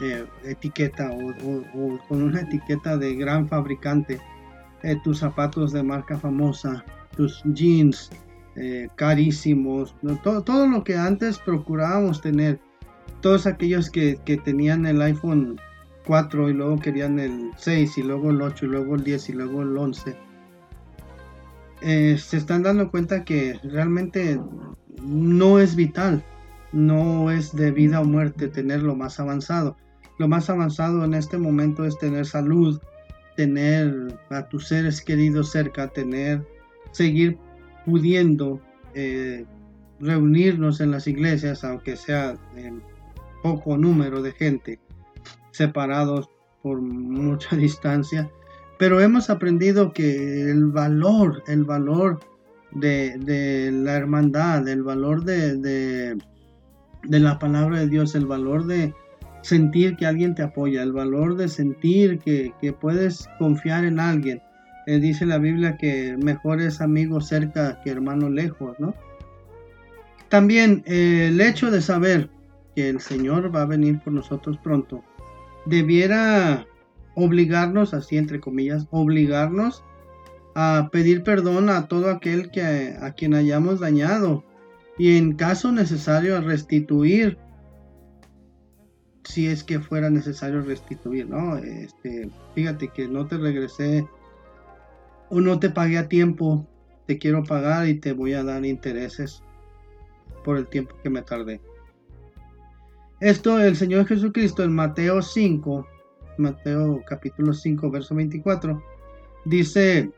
eh, 0.01 0.25
etiqueta 0.43 1.11
o, 1.11 1.99
con 2.07 2.23
una 2.23 2.41
etiqueta 2.41 2.97
de 2.97 3.15
gran 3.15 3.47
fabricante, 3.47 4.19
eh, 4.83 4.95
tus 5.03 5.19
zapatos 5.19 5.73
de 5.73 5.83
marca 5.83 6.17
famosa, 6.17 6.83
tus 7.15 7.41
jeans 7.53 8.09
eh, 8.55 8.87
carísimos, 8.95 9.95
todo, 10.23 10.41
todo, 10.41 10.67
lo 10.67 10.83
que 10.83 10.95
antes 10.95 11.37
procurábamos 11.39 12.21
tener, 12.21 12.59
todos 13.21 13.45
aquellos 13.45 13.89
que, 13.89 14.17
que, 14.25 14.37
tenían 14.37 14.85
el 14.85 15.01
iPhone 15.01 15.59
4 16.05 16.49
y 16.49 16.53
luego 16.53 16.79
querían 16.79 17.19
el 17.19 17.51
6 17.57 17.97
y 17.97 18.03
luego 18.03 18.31
el 18.31 18.41
8 18.41 18.65
y 18.65 18.69
luego 18.69 18.95
el 18.95 19.03
10 19.03 19.29
y 19.29 19.33
luego 19.33 19.61
el 19.61 19.77
11. 19.77 20.28
Se 21.81 22.37
están 22.37 22.63
dando 22.63 22.91
cuenta 22.91 23.23
que 23.23 23.59
realmente 23.63 24.39
no 25.01 25.59
es 25.59 25.75
vital, 25.75 26.23
no 26.71 27.31
es 27.31 27.55
de 27.55 27.71
vida 27.71 28.01
o 28.01 28.05
muerte 28.05 28.47
tener 28.47 28.81
lo 28.83 28.95
más 28.95 29.19
avanzado. 29.19 29.77
Lo 30.17 30.27
más 30.27 30.49
avanzado 30.49 31.05
en 31.05 31.13
este 31.13 31.37
momento 31.37 31.85
es 31.85 31.97
tener 31.97 32.25
salud, 32.25 32.79
tener 33.35 34.19
a 34.29 34.49
tus 34.49 34.67
seres 34.67 35.01
queridos 35.01 35.51
cerca, 35.51 35.87
tener, 35.87 36.45
seguir 36.91 37.37
pudiendo 37.85 38.59
eh, 38.93 39.45
reunirnos 39.99 40.81
en 40.81 40.91
las 40.91 41.07
iglesias, 41.07 41.63
aunque 41.63 41.95
sea 41.95 42.35
en 42.55 42.81
poco 43.41 43.77
número 43.77 44.21
de 44.21 44.33
gente, 44.33 44.79
separados 45.51 46.29
por 46.61 46.81
mucha 46.81 47.55
distancia. 47.55 48.29
Pero 48.79 48.99
hemos 49.01 49.29
aprendido 49.29 49.93
que 49.93 50.49
el 50.49 50.65
valor, 50.67 51.43
el 51.47 51.63
valor 51.63 52.19
de, 52.71 53.69
la 53.71 53.93
hermandad, 53.93 54.67
el 54.67 54.81
valor 54.81 55.23
de, 55.23 55.57
de, 55.57 57.19
la 57.19 57.37
palabra 57.37 57.79
de 57.79 57.87
Dios, 57.87 58.15
el 58.15 58.25
valor 58.25 58.65
de, 58.65 58.93
sentir 59.41 59.95
que 59.95 60.05
alguien 60.05 60.35
te 60.35 60.43
apoya, 60.43 60.83
el 60.83 60.91
valor 60.91 61.35
de 61.35 61.47
sentir 61.47 62.19
que, 62.19 62.53
puedes 62.79 63.29
confiar 63.37 63.85
en 63.85 63.99
alguien. 63.99 64.41
Eh, 64.87 64.99
dice 64.99 65.25
la 65.25 65.37
Biblia 65.37 65.77
que 65.77 66.17
mejor 66.17 66.61
es 66.61 66.81
amigo 66.81 67.21
cerca 67.21 67.79
que 67.83 67.91
hermano 67.91 68.29
lejos, 68.29 68.79
¿no? 68.79 68.95
También 70.29 70.83
eh, 70.85 71.27
el 71.29 71.41
hecho 71.41 71.71
de 71.71 71.81
saber 71.81 72.29
que 72.75 72.89
el 72.89 72.99
Señor 72.99 73.53
va 73.55 73.63
a 73.63 73.65
venir 73.65 73.99
por 73.99 74.13
nosotros 74.13 74.57
pronto, 74.63 75.03
debiera 75.65 76.65
obligarnos, 77.19 77.93
así 77.93 78.17
entre 78.17 78.39
comillas, 78.39 78.87
obligarnos 78.91 79.83
a 80.55 80.89
pedir 80.91 81.23
perdón 81.23 81.69
a 81.69 81.87
todo 81.87 82.09
aquel 82.09 82.51
que 82.51 82.95
a 82.99 83.11
quien 83.13 83.33
hayamos 83.33 83.79
dañado 83.79 84.43
y 84.97 85.17
en 85.17 85.35
caso 85.35 85.71
necesario 85.71 86.35
a 86.35 86.41
restituir 86.41 87.37
si 89.23 89.47
es 89.47 89.63
que 89.63 89.79
fuera 89.79 90.09
necesario 90.09 90.61
restituir, 90.61 91.29
¿no? 91.29 91.57
Este, 91.57 92.29
fíjate 92.55 92.87
que 92.87 93.07
no 93.07 93.27
te 93.27 93.37
regresé 93.37 94.07
o 95.29 95.39
no 95.39 95.59
te 95.59 95.69
pagué 95.69 95.99
a 95.99 96.09
tiempo, 96.09 96.67
te 97.05 97.19
quiero 97.19 97.43
pagar 97.43 97.87
y 97.87 97.93
te 97.93 98.13
voy 98.13 98.33
a 98.33 98.43
dar 98.43 98.65
intereses 98.65 99.43
por 100.43 100.57
el 100.57 100.67
tiempo 100.67 100.95
que 101.03 101.09
me 101.11 101.21
tardé. 101.21 101.61
Esto 103.19 103.59
el 103.59 103.75
Señor 103.75 104.07
Jesucristo 104.07 104.63
en 104.63 104.73
Mateo 104.73 105.21
5, 105.21 105.87
Mateo 106.39 107.01
capítulo 107.07 107.53
5, 107.53 107.91
verso 107.91 108.15
24, 108.15 108.81
dice, 109.45 110.11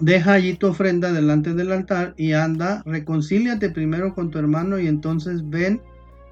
deja 0.00 0.34
allí 0.34 0.54
tu 0.54 0.68
ofrenda 0.68 1.12
delante 1.12 1.54
del 1.54 1.72
altar 1.72 2.14
y 2.16 2.32
anda, 2.32 2.82
reconcíliate 2.84 3.70
primero 3.70 4.14
con 4.14 4.30
tu 4.30 4.38
hermano 4.38 4.78
y 4.78 4.86
entonces 4.86 5.48
ven 5.48 5.80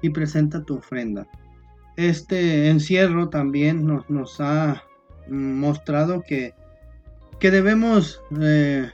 y 0.01 0.09
presenta 0.09 0.63
tu 0.63 0.75
ofrenda 0.75 1.27
este 1.97 2.69
encierro 2.69 3.27
también 3.29 3.85
nos, 3.85 4.09
nos 4.09 4.39
ha 4.39 4.83
mostrado 5.27 6.21
que, 6.21 6.53
que 7.39 7.51
debemos 7.51 8.21
eh, 8.39 8.89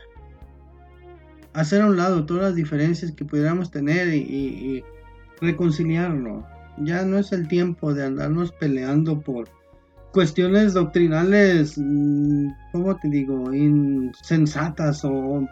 hacer 1.53 1.82
a 1.82 1.88
un 1.88 1.98
lado 1.98 2.25
todas 2.25 2.43
las 2.43 2.55
diferencias 2.55 3.12
que 3.12 3.25
pudiéramos 3.25 3.70
tener 3.70 4.08
y, 4.13 4.84
reconciliarlo. 5.41 6.48
Ya 6.77 7.03
no 7.03 7.17
es 7.17 7.34
el 7.34 7.50
tiempo 7.50 7.93
de 7.93 8.05
andarnos 8.05 8.53
peleando 8.53 9.20
por 9.20 9.50
cuestiones 10.13 10.74
doctrinales, 10.74 11.77
mm, 11.77 12.48
¿cómo 12.72 12.96
te 12.98 13.10
digo?, 13.10 13.51
insensatas 13.51 15.03
o 15.03 15.46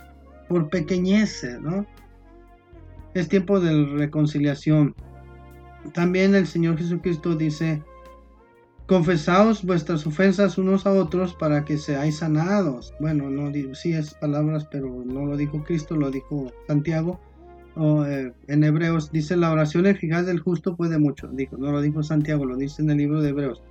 por 0.47 0.69
pequeñeces, 0.69 1.59
¿no? 1.59 1.85
Es 3.13 3.27
tiempo 3.27 3.59
de 3.59 3.85
reconciliación. 3.97 4.95
También 5.93 6.35
el 6.35 6.45
Señor 6.45 6.77
Jesucristo 6.77 7.35
dice, 7.35 7.81
confesaos 8.85 9.63
vuestras 9.63 10.05
ofensas 10.05 10.57
unos 10.57 10.85
a 10.85 10.91
otros 10.91 11.33
para 11.33 11.65
que 11.65 11.77
seáis 11.77 12.17
sanados. 12.17 12.93
Bueno, 12.99 13.29
no 13.29 13.49
digo, 13.49 13.73
sí 13.73 13.93
es 13.93 14.13
palabras, 14.13 14.67
pero 14.71 15.03
no 15.05 15.25
lo 15.25 15.35
dijo 15.37 15.63
Cristo, 15.63 15.95
lo 15.95 16.11
dijo 16.11 16.51
Santiago. 16.67 17.19
O, 17.75 18.05
eh, 18.05 18.33
en 18.47 18.63
Hebreos 18.63 19.11
dice 19.11 19.37
la 19.37 19.51
oración 19.51 19.87
eficaz 19.87 20.25
del 20.25 20.39
justo 20.39 20.75
puede 20.75 20.99
mucho. 20.99 21.27
Dijo, 21.29 21.57
no 21.57 21.71
lo 21.71 21.81
dijo 21.81 22.03
Santiago, 22.03 22.45
lo 22.45 22.57
dice 22.57 22.83
en 22.83 22.91
el 22.91 22.97
libro 22.97 23.21
de 23.21 23.29
Hebreos. 23.29 23.63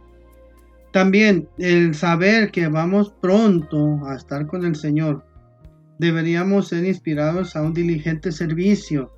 También 0.92 1.49
el 1.59 1.94
saber 1.94 2.50
que 2.50 2.68
vamos 2.68 3.14
pronto 3.20 4.06
a 4.06 4.16
estar 4.16 4.47
con 4.47 4.64
el 4.64 4.75
Señor. 4.75 5.25
Deberíamos 5.99 6.68
ser 6.68 6.85
inspirados 6.85 7.54
a 7.56 7.62
un 7.62 7.75
diligente 7.75 8.32
servicio 8.32 9.12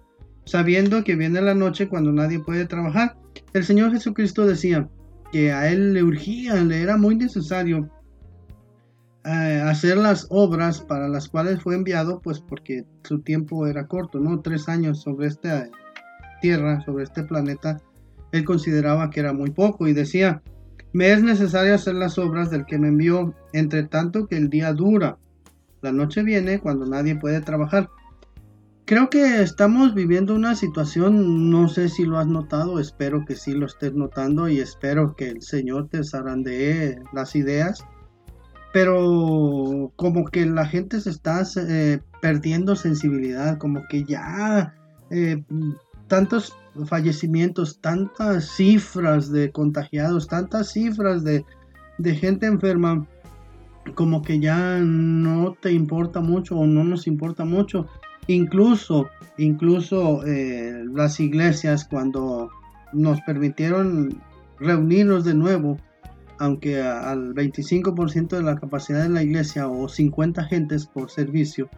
sabiendo 0.44 1.04
que 1.04 1.14
viene 1.14 1.40
la 1.40 1.54
noche 1.54 1.88
cuando 1.88 2.12
nadie 2.12 2.40
puede 2.40 2.66
trabajar. 2.66 3.16
El 3.52 3.64
Señor 3.64 3.92
Jesucristo 3.92 4.44
decía 4.44 4.88
que 5.30 5.52
a 5.52 5.70
él 5.70 5.94
le 5.94 6.02
urgía, 6.02 6.56
le 6.56 6.82
era 6.82 6.96
muy 6.96 7.14
necesario 7.14 7.88
eh, 9.24 9.62
hacer 9.64 9.96
las 9.96 10.26
obras 10.30 10.80
para 10.80 11.08
las 11.08 11.28
cuales 11.28 11.62
fue 11.62 11.76
enviado, 11.76 12.20
pues 12.20 12.40
porque 12.40 12.84
su 13.04 13.20
tiempo 13.20 13.66
era 13.66 13.86
corto, 13.86 14.18
¿no? 14.18 14.40
Tres 14.40 14.68
años 14.68 15.00
sobre 15.00 15.28
esta, 15.28 15.70
tierra, 16.42 16.82
sobre 16.84 17.04
este 17.04 17.22
planeta, 17.22 17.80
él 18.32 18.44
consideraba 18.44 19.08
que 19.08 19.20
era 19.20 19.32
muy 19.32 19.50
poco 19.50 19.88
y 19.88 19.94
decía, 19.94 20.42
me 20.92 21.12
es 21.12 21.22
necesario 21.22 21.74
hacer 21.74 21.94
las 21.94 22.18
obras 22.18 22.50
del 22.50 22.66
que 22.66 22.78
me 22.78 22.88
envió, 22.88 23.34
entre 23.52 23.84
tanto 23.84 24.26
que 24.26 24.36
el 24.36 24.50
día 24.50 24.72
dura. 24.72 25.18
La 25.80 25.92
noche 25.92 26.22
viene 26.22 26.60
cuando 26.60 26.86
nadie 26.86 27.16
puede 27.16 27.40
trabajar. 27.40 27.88
Creo 28.84 29.08
que 29.10 29.42
estamos 29.42 29.94
viviendo 29.94 30.34
una 30.34 30.54
situación, 30.54 31.50
no 31.50 31.68
sé 31.68 31.88
si 31.88 32.04
lo 32.04 32.18
has 32.18 32.26
notado, 32.26 32.78
espero 32.78 33.24
que 33.24 33.36
sí 33.36 33.52
lo 33.52 33.66
estés 33.66 33.94
notando 33.94 34.48
y 34.48 34.58
espero 34.58 35.14
que 35.16 35.28
el 35.28 35.40
Señor 35.40 35.88
te 35.88 36.04
zarandee 36.04 36.98
las 37.12 37.36
ideas, 37.36 37.84
pero 38.72 39.92
como 39.96 40.24
que 40.26 40.46
la 40.46 40.66
gente 40.66 41.00
se 41.00 41.10
está 41.10 41.42
eh, 41.56 42.00
perdiendo 42.20 42.74
sensibilidad, 42.74 43.56
como 43.58 43.82
que 43.88 44.04
ya 44.04 44.74
eh, 45.10 45.42
tantos 46.08 46.54
fallecimientos, 46.86 47.80
tantas 47.80 48.48
cifras 48.56 49.30
de 49.30 49.50
contagiados, 49.50 50.26
tantas 50.26 50.72
cifras 50.72 51.24
de, 51.24 51.44
gente 52.14 52.46
enferma, 52.46 53.06
como 53.94 54.22
que 54.22 54.40
ya 54.40 54.78
no 54.78 55.54
te 55.60 55.72
importa 55.72 56.20
mucho 56.20 56.56
o 56.56 56.66
no 56.66 56.84
nos 56.84 57.06
importa 57.06 57.44
mucho. 57.44 57.86
Incluso, 58.28 59.08
incluso 59.36 60.24
eh, 60.24 60.84
las 60.92 61.18
iglesias 61.20 61.84
cuando 61.84 62.50
nos 62.92 63.20
permitieron 63.22 64.20
reunirnos 64.58 65.24
de 65.24 65.34
nuevo, 65.34 65.78
aunque 66.38 66.80
al 66.80 67.34
25% 67.34 68.28
de 68.28 68.42
la 68.42 68.56
capacidad 68.56 69.02
de 69.02 69.08
la 69.08 69.22
iglesia 69.22 69.68
o 69.68 69.88
50 69.88 70.44
gentes 70.44 70.86
por 70.86 71.10
servicio, 71.10 71.68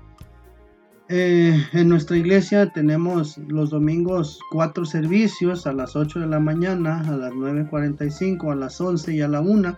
eh, 1.10 1.62
en 1.74 1.88
nuestra 1.90 2.16
iglesia 2.16 2.70
tenemos 2.70 3.36
los 3.36 3.70
domingos 3.70 4.40
cuatro 4.50 4.86
servicios 4.86 5.66
a 5.66 5.74
las 5.74 5.96
8 5.96 6.20
de 6.20 6.26
la 6.26 6.40
mañana, 6.40 7.00
a 7.00 7.16
las 7.16 7.32
9.45, 7.32 8.52
a 8.52 8.54
las 8.54 8.80
11 8.80 9.14
y 9.14 9.20
a 9.20 9.28
la 9.28 9.42
1. 9.42 9.76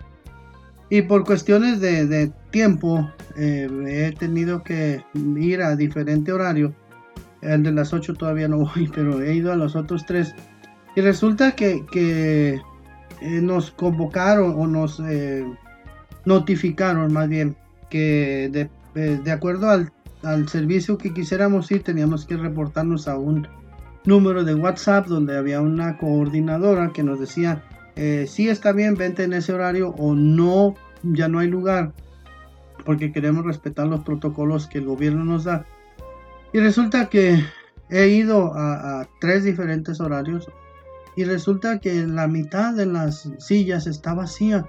Y 0.88 1.02
por 1.02 1.24
cuestiones 1.24 1.80
de, 1.80 2.30
tiempo 2.50 3.10
eh, 3.36 3.68
he 3.88 4.16
tenido 4.16 4.62
que 4.62 5.04
ir 5.36 5.62
a 5.62 5.74
diferente 5.74 6.32
horario. 6.32 6.72
El 7.42 7.64
de 7.64 7.72
las 7.72 7.92
8 7.92 8.14
todavía 8.14 8.46
no 8.46 8.58
voy, 8.58 8.88
pero 8.94 9.20
he 9.20 9.34
ido 9.34 9.52
a 9.52 9.56
los 9.56 9.74
otros 9.74 10.06
tres. 10.06 10.32
Y 10.94 11.00
resulta 11.00 11.56
que, 11.56 11.84
eh, 11.92 12.60
nos 13.42 13.72
convocaron 13.72 14.54
o 14.56 14.66
nos 14.66 15.02
notificaron 16.24 17.12
más 17.12 17.28
bien 17.28 17.56
que 17.90 18.48
de, 18.94 19.16
de 19.18 19.32
acuerdo 19.32 19.70
al 19.70 19.90
al 20.22 20.48
servicio 20.48 20.98
que 20.98 21.12
quisiéramos 21.12 21.70
ir, 21.70 21.82
teníamos 21.82 22.24
que 22.24 22.36
reportarnos 22.36 23.08
a 23.08 23.18
un 23.18 23.46
número 24.04 24.44
de 24.44 24.54
WhatsApp 24.54 25.06
donde 25.06 25.36
había 25.36 25.60
una 25.60 25.98
coordinadora 25.98 26.92
que 26.92 27.02
nos 27.02 27.20
decía, 27.20 27.62
eh, 27.96 28.26
si 28.28 28.48
está 28.48 28.72
bien, 28.72 28.94
vente 28.94 29.24
en 29.24 29.32
ese 29.32 29.52
horario 29.52 29.90
o 29.90 30.14
no, 30.14 30.74
ya 31.02 31.28
no 31.28 31.40
hay 31.40 31.48
lugar, 31.48 31.92
porque 32.84 33.12
queremos 33.12 33.44
respetar 33.44 33.86
los 33.86 34.00
protocolos 34.00 34.66
que 34.66 34.78
el 34.78 34.86
gobierno 34.86 35.24
nos 35.24 35.44
da. 35.44 35.66
Y 36.52 36.60
resulta 36.60 37.08
que 37.08 37.42
he 37.90 38.08
ido 38.08 38.52
a 38.54 39.06
tres 39.20 39.44
diferentes 39.44 40.00
horarios 40.00 40.48
y 41.16 41.24
resulta 41.24 41.80
que 41.80 42.06
la 42.06 42.28
mitad 42.28 42.74
de 42.74 42.86
las 42.86 43.28
sillas 43.38 43.86
está 43.86 44.12
vacía. 44.14 44.66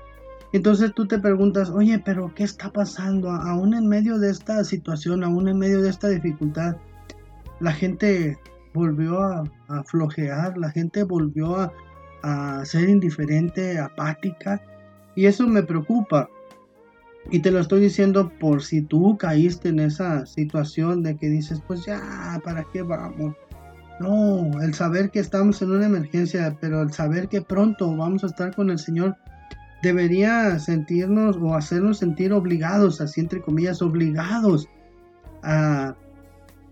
Entonces 0.53 0.93
tú 0.93 1.05
te 1.07 1.19
preguntas, 1.19 1.69
oye, 1.69 1.99
pero 1.99 2.33
¿qué 2.33 2.43
está 2.43 2.71
pasando? 2.71 3.31
Aún 3.31 3.73
en 3.73 3.87
medio 3.87 4.17
de 4.17 4.29
esta 4.29 4.63
situación, 4.63 5.23
aún 5.23 5.47
en 5.47 5.57
medio 5.57 5.81
de 5.81 5.89
esta 5.89 6.07
dificultad, 6.07 6.77
la 7.59 7.73
gente 7.73 8.37
volvió 8.73 9.21
a, 9.21 9.43
flojear, 9.85 10.57
la 10.57 10.71
gente 10.71 11.03
volvió 11.03 11.57
a, 11.57 11.73
a 12.23 12.65
ser 12.65 12.87
indiferente, 12.87 13.79
apática, 13.79 14.61
y 15.15 15.25
eso 15.25 15.47
me 15.47 15.63
preocupa. 15.63 16.29
Y 17.29 17.39
te 17.39 17.51
lo 17.51 17.59
estoy 17.59 17.81
diciendo 17.81 18.31
por 18.39 18.63
si 18.63 18.81
tú 18.81 19.17
caíste 19.17 19.69
en 19.69 19.79
esa 19.79 20.25
situación 20.25 21.03
de 21.03 21.17
que 21.17 21.27
dices, 21.27 21.61
pues 21.67 21.85
ya, 21.85 22.39
¿para 22.43 22.63
qué 22.71 22.83
vamos? 22.83 23.35
No, 23.99 24.61
el 24.61 24.73
saber 24.73 25.09
que 25.09 25.19
estamos 25.19 25.61
en 25.61 25.71
una 25.71 25.87
emergencia, 25.87 26.55
pero 26.61 26.83
el 26.83 26.93
saber 26.93 27.27
que 27.27 27.41
pronto 27.41 27.95
vamos 27.95 28.23
a 28.23 28.27
estar 28.27 28.55
con 28.55 28.69
el 28.69 28.77
Señor, 28.77 29.17
debería 29.81 30.59
sentirnos 30.59 31.37
o 31.37 31.55
hacernos 31.55 31.99
sentir 31.99 32.33
obligados, 32.33 33.01
así 33.01 33.21
entre 33.21 33.41
comillas, 33.41 33.81
obligados 33.81 34.67
a 35.43 35.95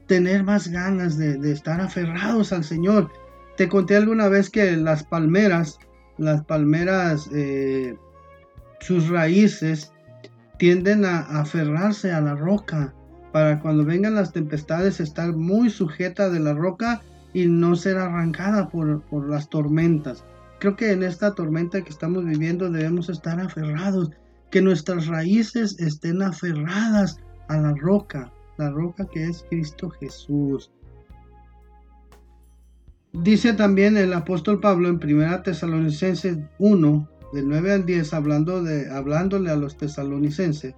tener 0.07 0.43
más 0.43 0.67
ganas 0.67 1.17
de, 1.17 1.51
estar 1.51 1.81
aferrados 1.81 2.51
al 2.51 2.63
Señor. 2.63 3.09
Te 3.57 3.69
conté 3.69 3.95
alguna 3.95 4.27
vez 4.27 4.49
que 4.49 4.75
las 4.75 5.03
palmeras, 5.03 5.79
las 6.17 6.43
palmeras, 6.43 7.29
eh, 7.33 7.95
sus 8.79 9.09
raíces 9.09 9.91
tienden 10.57 11.05
a, 11.05 11.19
aferrarse 11.21 12.11
a 12.11 12.21
la 12.21 12.35
roca 12.35 12.93
para 13.31 13.59
cuando 13.59 13.83
vengan 13.83 14.15
las 14.15 14.31
tempestades 14.31 14.99
estar 14.99 15.33
muy 15.33 15.69
sujeta 15.69 16.29
de 16.29 16.39
la 16.39 16.53
roca 16.53 17.01
y 17.33 17.47
no 17.47 17.75
ser 17.75 17.97
arrancada 17.97 18.69
por, 18.69 19.01
por 19.01 19.27
las 19.29 19.49
tormentas. 19.49 20.23
Creo 20.65 20.77
que 20.77 20.91
en 20.93 21.03
esta 21.03 21.35
tormenta 21.35 21.83
que 21.83 21.91
estamos 21.91 22.25
viviendo 22.25 22.71
debemos 22.71 23.07
estar 23.07 23.39
aferrados, 23.39 24.09
que 24.49 24.63
nuestras 24.63 25.05
raíces 25.05 25.79
estén 25.79 26.23
aferradas 26.23 27.19
a 27.49 27.57
la 27.57 27.75
roca, 27.75 28.33
la 28.57 28.71
roca 28.71 29.05
que 29.13 29.25
es 29.25 29.45
Cristo 29.47 29.91
Jesús. 29.91 30.71
Dice 33.13 33.53
también 33.53 33.95
el 33.95 34.11
apóstol 34.11 34.59
Pablo 34.59 34.89
en 34.89 34.95
1 34.95 35.43
Tesalonicenses 35.43 36.39
1, 36.57 37.09
del 37.31 37.47
9 37.47 37.71
al 37.71 37.85
10, 37.85 38.13
hablando 38.15 38.63
de, 38.63 38.89
hablándole 38.89 39.51
a 39.51 39.55
los 39.55 39.77
tesalonicenses, 39.77 40.73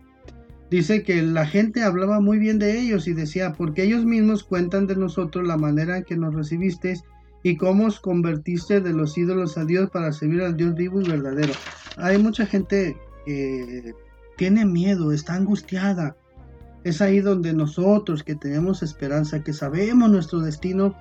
dice 0.70 1.02
que 1.04 1.22
la 1.22 1.46
gente 1.46 1.84
hablaba 1.84 2.20
muy 2.20 2.40
bien 2.40 2.60
de 2.60 2.78
ellos 2.78 3.08
y 3.08 3.14
decía, 3.14 3.54
porque 3.54 3.84
ellos 3.84 4.04
mismos 4.04 4.44
cuentan 4.44 4.86
de 4.86 4.98
nosotros 4.98 5.48
la 5.48 5.56
manera 5.56 6.00
en 6.00 6.04
que 6.04 6.18
nos 6.18 6.36
recibisteis 6.36 7.06
y 7.44 7.58
cómo 7.58 7.86
os 7.86 8.00
convertiste 8.00 8.82
de 8.82 8.94
los 8.94 9.18
ídolos 9.18 9.58
a 9.58 9.66
Dios 9.66 9.90
para 9.90 10.12
servir 10.12 10.42
al 10.42 10.58
Dios 10.58 10.76
vivo 10.76 11.02
y 11.02 11.08
verdadero. 11.10 11.54
Hay 11.98 12.18
mucha 12.18 12.46
gente 12.46 12.98
que 13.26 13.94
tiene 14.38 14.66
miedo, 14.66 15.12
está 15.12 15.36
angustiada. 15.36 16.16
Es 16.84 17.02
ahí 17.02 17.20
donde 17.20 17.54
nosotros 17.54 18.24
que 18.24 18.36
tenemos 18.36 18.84
esperanza, 18.84 19.44
que 19.44 19.54
sabemos 19.54 20.10
nuestro 20.10 20.40
destino, 20.40 20.96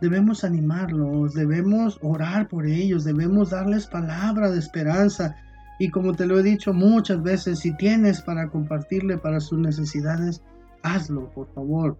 debemos 0.00 0.44
animarlos, 0.44 1.34
debemos 1.34 1.98
orar 2.02 2.48
por 2.48 2.66
ellos, 2.66 3.04
debemos 3.04 3.50
darles 3.50 3.86
palabra 3.86 4.50
de 4.50 4.58
esperanza. 4.58 5.34
Y 5.78 5.90
como 5.90 6.14
te 6.14 6.26
lo 6.26 6.38
he 6.38 6.42
dicho 6.42 6.72
muchas 6.72 7.22
veces, 7.22 7.60
si 7.60 7.76
tienes 7.76 8.20
para 8.20 8.48
compartirle 8.48 9.18
para 9.18 9.40
sus 9.40 9.58
necesidades, 9.58 10.42
hazlo, 10.82 11.30
por 11.30 11.52
favor. 11.54 11.98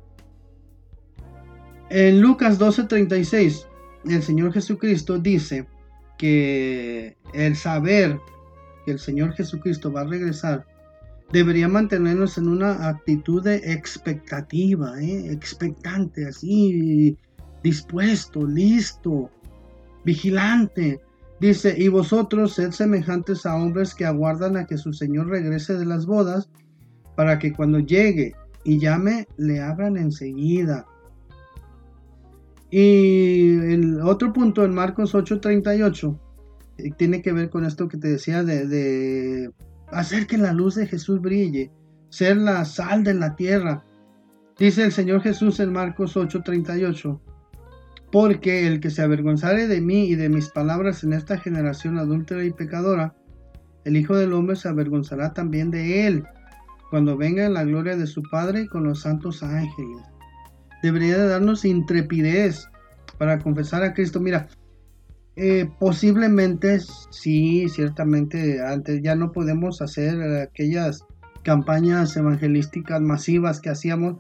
En 1.91 2.21
Lucas 2.21 2.59
12:36 2.59 3.67
el 4.07 4.23
Señor 4.23 4.53
Jesucristo 4.53 5.19
dice 5.19 5.67
que 6.19 7.17
el 7.33 7.57
saber 7.57 8.19
que 8.85 8.93
el 8.93 8.99
Señor 8.99 9.33
Jesucristo 9.33 9.91
va 9.91 10.03
a 10.03 10.07
regresar 10.07 10.67
debería 11.33 11.69
mantenernos 11.69 12.39
en 12.39 12.49
una 12.49 12.89
actitud 12.89 13.43
de 13.43 13.57
expectativa, 13.57 15.01
¿eh? 15.01 15.33
expectante, 15.33 16.27
así, 16.27 17.17
dispuesto, 17.63 18.47
listo, 18.47 19.31
vigilante. 20.05 21.01
Dice, 21.41 21.75
y 21.77 21.89
vosotros 21.89 22.55
sed 22.55 22.71
semejantes 22.71 23.47
a 23.47 23.57
hombres 23.57 23.95
que 23.95 24.05
aguardan 24.05 24.57
a 24.57 24.67
que 24.67 24.79
su 24.79 24.93
Señor 24.93 25.29
regrese 25.29 25.77
de 25.77 25.87
las 25.87 26.07
bodas, 26.07 26.49
para 27.17 27.39
que 27.39 27.53
cuando 27.53 27.81
llegue 27.81 28.35
y 28.65 28.79
llame, 28.79 29.27
le 29.37 29.61
abran 29.61 29.97
enseguida. 29.97 30.87
Y 32.77 33.51
el 33.73 34.01
otro 34.01 34.33
punto 34.33 34.65
en 34.65 34.75
Marcos 34.75 35.15
8:38 35.15 36.19
eh, 36.79 36.91
tiene 36.99 37.23
que 37.23 37.31
ver 37.31 37.49
con 37.49 37.65
esto 37.65 37.87
que 37.87 37.99
te 37.99 38.09
decía 38.09 38.43
de, 38.43 39.49
hacer 39.93 40.27
que 40.27 40.39
la 40.39 40.53
luz 40.53 40.75
de 40.75 40.89
Jesús 40.89 41.21
brille, 41.21 41.71
ser 42.09 42.37
la 42.37 42.65
sal 42.65 43.05
de 43.05 43.15
la 43.15 43.37
tierra. 43.37 43.85
Dice 44.59 44.83
el 44.83 44.91
Señor 44.91 45.23
Jesús 45.23 45.61
en 45.61 45.73
Marcos 45.73 46.17
8:38, 46.17 47.21
porque 48.11 48.67
el 48.67 48.81
que 48.81 48.91
se 48.91 49.03
avergonzare 49.03 49.69
de 49.69 49.81
mí 49.81 50.07
y 50.07 50.17
de 50.17 50.29
mis 50.29 50.49
palabras 50.49 51.05
en 51.05 51.13
esta 51.13 51.39
generación 51.39 51.97
adúltera 51.97 52.45
y 52.45 52.51
pecadora, 52.51 53.15
el 53.85 53.97
Hijo 53.97 54.17
del 54.17 54.33
Hombre 54.33 54.57
se 54.57 54.69
avergonzará 54.69 55.33
también 55.33 55.71
de 55.71 56.09
él, 56.09 56.25
cuando 56.91 57.17
venga 57.17 57.47
en 57.47 57.55
la 57.55 57.63
gloria 57.63 57.97
de 57.97 58.09
su 58.09 58.25
Padre 58.25 58.67
con 58.67 58.83
los 58.83 59.03
santos 59.03 59.45
ángeles 59.45 60.14
debería 60.85 61.17
de 61.17 61.29
darnos 61.29 61.65
intrepidez 61.65 62.69
para 63.17 63.39
confesar 63.39 63.83
a 63.83 63.95
Cristo. 63.95 64.21
Mira, 64.21 64.49
eh, 65.35 65.67
posiblemente 65.81 66.79
sí, 67.11 67.71
ciertamente 67.71 68.63
antes 68.63 69.01
ya 69.03 69.15
no 69.15 69.33
podemos 69.33 69.81
hacer 69.81 70.21
aquellas 70.43 71.03
campañas 71.43 72.15
evangelísticas 72.19 73.01
masivas 73.01 73.61
que 73.61 73.71
hacíamos, 73.71 74.17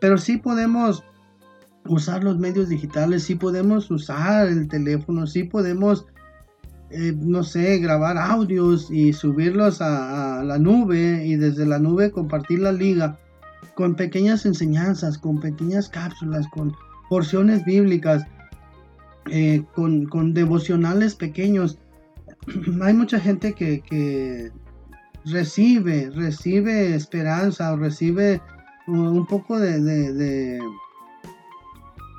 pero 0.00 0.16
sí 0.16 0.38
podemos 0.38 1.04
usar 1.86 2.24
los 2.24 2.38
medios 2.38 2.70
digitales, 2.70 3.24
sí 3.24 3.34
podemos 3.34 3.90
usar 3.90 4.48
el 4.48 4.68
teléfono, 4.68 5.26
sí 5.26 5.44
podemos, 5.44 6.06
eh, 6.88 7.12
no 7.14 7.42
sé, 7.42 7.78
grabar 7.78 8.16
audios 8.16 8.90
y 8.90 9.12
subirlos 9.12 9.82
a, 9.82 10.42
la 10.42 10.58
nube 10.58 11.26
y 11.26 11.36
desde 11.36 11.66
la 11.66 11.78
nube 11.78 12.10
compartir 12.10 12.60
la 12.60 12.72
liga 12.72 13.18
con 13.74 13.94
pequeñas 13.94 14.46
enseñanzas, 14.46 15.18
con 15.18 15.40
pequeñas 15.40 15.88
cápsulas, 15.88 16.46
con 16.48 16.74
porciones 17.08 17.64
bíblicas, 17.64 18.24
eh, 19.30 19.64
con, 19.74 20.06
con, 20.06 20.34
devocionales 20.34 21.14
pequeños. 21.14 21.78
Hay 22.82 22.94
mucha 22.94 23.20
gente 23.20 23.52
que, 23.52 23.80
que 23.80 24.50
recibe, 25.24 26.10
recibe 26.10 26.94
esperanza 26.94 27.74
recibe 27.76 28.40
un 28.86 29.26
poco 29.26 29.58
de, 29.58 29.80
de, 29.80 30.60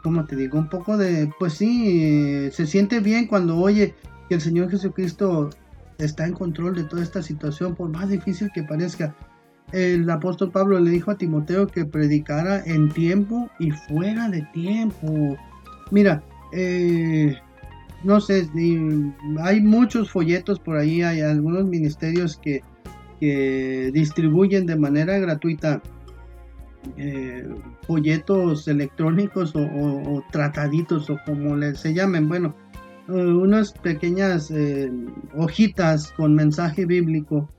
¿cómo 0.04 0.26
te 0.26 0.36
digo? 0.36 0.58
Un 0.60 0.70
poco 0.70 0.98
de, 0.98 1.32
pues 1.40 1.54
sí, 1.54 2.50
se 2.52 2.68
siente 2.68 3.00
bien 3.00 3.28
cuando 3.28 3.58
oye 3.58 3.96
que 4.28 4.36
el 4.36 4.42
Señor 4.42 4.70
Jesucristo 4.70 5.50
está 5.98 6.26
en 6.26 6.34
control 6.34 6.76
de 6.76 6.84
toda 6.84 7.02
esta 7.02 7.24
situación, 7.24 7.76
por 7.76 7.90
más 7.90 8.10
difícil 8.10 8.52
que 8.54 8.64
parezca. 8.64 9.16
El 9.72 10.10
apóstol 10.10 10.52
Pablo 10.52 10.80
le 10.80 10.92
dijo 10.92 11.12
a 11.12 11.18
Timoteo 11.18 11.68
que 11.68 11.86
predicara 11.86 12.64
en 12.66 12.90
tiempo 12.90 13.50
y 13.60 13.72
fuera 13.72 14.30
de 14.30 14.42
tiempo. 14.54 15.36
Mira, 15.92 16.24
eh, 16.54 17.36
no 18.04 18.22
sé, 18.22 18.48
hay 19.42 19.62
muchos 19.62 20.10
folletos 20.10 20.60
por 20.60 20.78
ahí, 20.78 21.02
hay 21.02 21.22
algunos 21.22 21.66
ministerios 21.66 22.38
que 22.38 22.62
que 23.20 23.92
distribuyen 23.94 24.66
de 24.66 24.76
manera 24.76 25.18
gratuita 25.20 25.82
eh, 26.98 27.48
folletos 27.82 28.68
electrónicos 28.68 29.54
o, 29.56 30.24
trataditos 30.32 31.10
o 31.10 31.18
como 31.26 31.56
les 31.56 31.80
se 31.80 31.94
llamen, 31.94 32.28
bueno, 32.28 32.56
eh, 33.10 33.12
unas 33.12 33.72
pequeñas 33.74 34.52
eh, 34.52 34.92
hojitas 35.36 36.12
con 36.14 36.36
mensaje 36.36 36.86
bíblico 36.86 37.50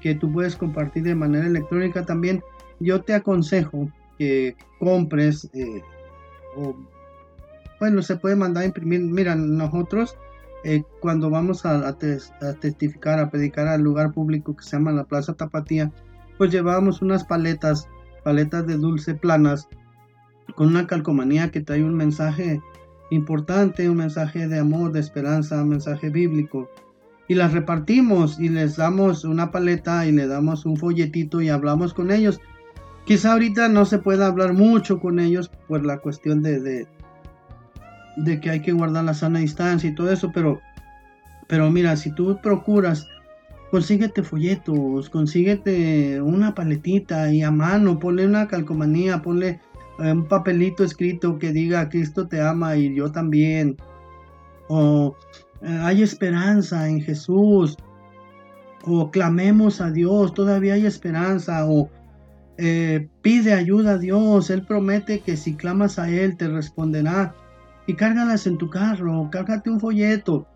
que 0.00 0.14
tú 0.14 0.32
puedes 0.32 0.56
compartir 0.56 1.04
de 1.04 1.14
manera 1.14 1.46
electrónica 1.46 2.04
también. 2.04 2.42
Yo 2.80 3.02
te 3.02 3.14
aconsejo 3.14 3.88
que 4.18 4.56
compres 4.78 5.48
o 6.56 6.74
bueno, 7.78 8.02
se 8.02 8.16
puede 8.16 8.36
mandar 8.36 8.62
a 8.62 8.66
imprimir. 8.66 9.00
Mira, 9.00 9.34
nosotros 9.34 10.16
eh, 10.64 10.82
cuando 11.00 11.30
vamos 11.30 11.64
a, 11.64 11.96
testificar, 12.60 13.18
a 13.20 13.30
predicar 13.30 13.68
al 13.68 13.82
lugar 13.82 14.12
público 14.12 14.56
que 14.56 14.64
se 14.64 14.72
llama 14.72 14.92
la 14.92 15.04
Plaza 15.04 15.34
Tapatía, 15.34 15.92
pues 16.38 16.50
llevábamos 16.50 17.02
unas 17.02 17.24
paletas, 17.24 17.88
paletas 18.24 18.66
de 18.66 18.76
dulce 18.76 19.14
planas, 19.14 19.68
con 20.54 20.68
una 20.68 20.86
calcomanía 20.86 21.50
que 21.50 21.60
trae 21.60 21.84
un 21.84 21.94
mensaje 21.94 22.60
importante, 23.10 23.88
un 23.88 23.98
mensaje 23.98 24.48
de 24.48 24.58
amor, 24.58 24.92
de 24.92 25.00
esperanza, 25.00 25.62
un 25.62 25.68
mensaje 25.68 26.10
bíblico. 26.10 26.68
Y 27.28 27.34
las 27.34 27.52
repartimos 27.52 28.38
y 28.38 28.48
les 28.48 28.76
damos 28.76 29.24
una 29.24 29.50
paleta 29.50 30.06
y 30.06 30.12
le 30.12 30.26
damos 30.26 30.64
un 30.64 30.76
folletito 30.76 31.40
y 31.40 31.48
hablamos 31.48 31.92
con 31.92 32.10
ellos. 32.10 32.40
Quizá 33.04 33.32
ahorita 33.32 33.68
no 33.68 33.84
se 33.84 33.98
pueda 33.98 34.26
hablar 34.26 34.52
mucho 34.52 35.00
con 35.00 35.18
ellos 35.18 35.50
por 35.68 35.84
la 35.84 35.98
cuestión 35.98 36.42
de, 36.42 36.86
de 38.16 38.40
que 38.40 38.50
hay 38.50 38.60
que 38.60 38.72
guardar 38.72 39.04
la 39.04 39.14
sana 39.14 39.40
distancia 39.40 39.90
y 39.90 39.94
todo 39.94 40.10
eso, 40.10 40.32
pero, 40.32 40.60
pero 41.46 41.70
mira, 41.70 41.96
si 41.96 42.12
tú 42.12 42.38
procuras, 42.42 43.08
consíguete 43.70 44.22
folletos, 44.22 45.10
consíguete 45.10 46.20
una 46.20 46.54
paletita 46.54 47.32
y 47.32 47.42
a 47.42 47.50
mano, 47.50 47.98
ponle 47.98 48.26
una 48.26 48.48
calcomanía, 48.48 49.22
ponle 49.22 49.60
eh, 49.98 50.12
un 50.12 50.26
papelito 50.26 50.84
escrito 50.84 51.38
que 51.38 51.52
diga 51.52 51.88
Cristo 51.88 52.26
te 52.26 52.40
ama 52.40 52.76
y 52.76 52.94
yo 52.94 53.10
también. 53.10 53.76
O 54.68 55.16
hay 55.62 56.02
esperanza 56.02 56.88
en 56.88 57.00
Jesús. 57.00 57.76
O 58.84 59.10
clamemos 59.10 59.80
a 59.80 59.90
Dios, 59.90 60.32
todavía 60.34 60.74
hay 60.74 60.86
esperanza. 60.86 61.66
O 61.66 61.90
eh, 62.58 63.08
pide 63.22 63.52
ayuda 63.52 63.92
a 63.92 63.98
Dios, 63.98 64.50
Él 64.50 64.64
promete 64.64 65.20
que 65.20 65.36
si 65.36 65.56
clamas 65.56 65.98
a 65.98 66.08
Él 66.08 66.36
te 66.36 66.48
responderá 66.48 67.34
y 67.86 67.94
cárgalas 67.94 68.46
en 68.46 68.58
tu 68.58 68.70
carro, 68.70 69.28
cárgate 69.30 69.70
un 69.70 69.80
folleto. 69.80 70.46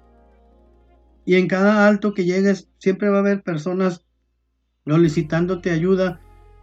Y 1.24 1.36
en 1.36 1.46
cada 1.46 1.86
alto 1.86 2.14
que 2.14 2.24
llegues 2.24 2.68
siempre 2.78 3.08
va 3.08 3.18
a 3.18 3.20
haber 3.20 3.42
personas 3.42 4.04
solicitándote 4.86 5.70
ayuda. 5.70 6.20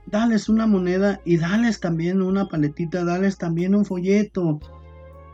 Dales 0.08 0.50
una 0.50 0.68
moneda 0.68 1.22
y 1.26 1.38
dales 1.38 1.80
también 1.80 2.22
una 2.22 2.48
paletita, 2.48 3.04
dales 3.06 3.38
también 3.38 3.76
un 3.76 3.86
folleto. 3.86 4.60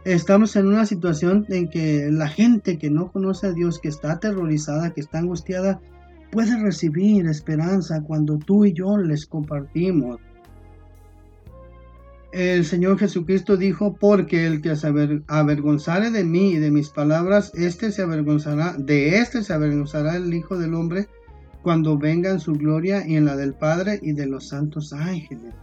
Estamos 0.06 0.56
en 0.56 0.68
una 0.68 0.86
situación 0.86 1.46
en 1.50 1.70
que 1.70 2.10
la 2.12 2.28
gente 2.28 2.78
que 2.78 2.89
no 2.89 3.12
conoce 3.12 3.48
a 3.48 3.52
Dios, 3.52 3.80
que 3.80 3.88
está 3.88 4.13
aterrorizada, 4.13 4.94
que 4.94 5.02
está 5.02 5.20
angustiada, 5.20 5.80
puede 6.32 6.60
recibir 6.62 7.26
esperanza 7.28 8.02
cuando 8.02 8.38
tú 8.38 8.66
y 8.66 8.74
yo 8.74 8.98
les 8.98 9.26
compartimos 9.26 10.20
el 12.34 12.66
Señor 12.66 12.98
Jesucristo 12.98 13.58
dijo, 13.58 13.96
porque 13.96 14.48
el 14.48 14.62
que 14.62 14.76
se 14.76 14.88
avergonzare 15.28 16.10
de 16.10 16.24
mí 16.24 16.54
y 16.54 16.58
de 16.58 16.72
mis 16.72 16.89
palabras, 16.89 17.52
este 17.54 17.92
se 17.92 18.02
avergonzará, 18.02 18.74
de 18.76 19.20
este 19.20 19.44
se 19.44 19.54
avergonzará 19.54 20.16
el 20.16 20.34
Hijo 20.34 20.58
del 20.58 20.74
Hombre 20.74 21.08
cuando 21.62 21.96
venga 21.96 22.32
en 22.32 22.39
su 22.39 22.54
gloria 22.54 23.08
y 23.08 23.18
en 23.18 23.26
la 23.26 23.36
del 23.36 23.54
Padre 23.54 24.00
y 24.02 24.13
de 24.13 24.26
los 24.26 24.48
santos 24.48 24.94
ángeles. 24.94 25.54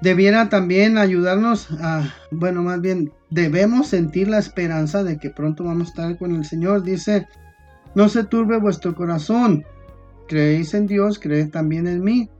Debiera 0.00 0.48
también 0.48 0.96
ayudarnos 0.96 1.68
a, 1.80 2.14
bueno, 2.30 2.62
más 2.62 2.80
bien, 2.80 3.12
debemos 3.28 3.88
sentir 3.88 4.28
la 4.28 4.38
esperanza 4.38 5.04
de 5.04 5.18
que 5.18 5.28
pronto 5.28 5.64
vamos 5.64 5.88
a 5.88 5.90
estar 5.90 6.18
con 6.18 6.34
el 6.34 6.44
Señor. 6.46 6.82
Dice, 6.82 7.28
no 7.94 8.08
se 8.08 8.24
turbe 8.24 8.58
vuestro 8.58 8.94
corazón, 8.94 9.64
creéis 10.26 10.72
en 10.72 10.86
Dios, 10.86 11.18
creed 11.18 11.50
también 11.50 11.86
en 11.86 12.02
mí. 12.02 12.30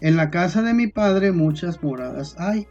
En 0.00 0.16
la 0.16 0.30
casa 0.30 0.62
de 0.62 0.74
mi 0.74 0.86
padre 0.86 1.32
muchas 1.32 1.82
moradas 1.82 2.36
hay. 2.38 2.66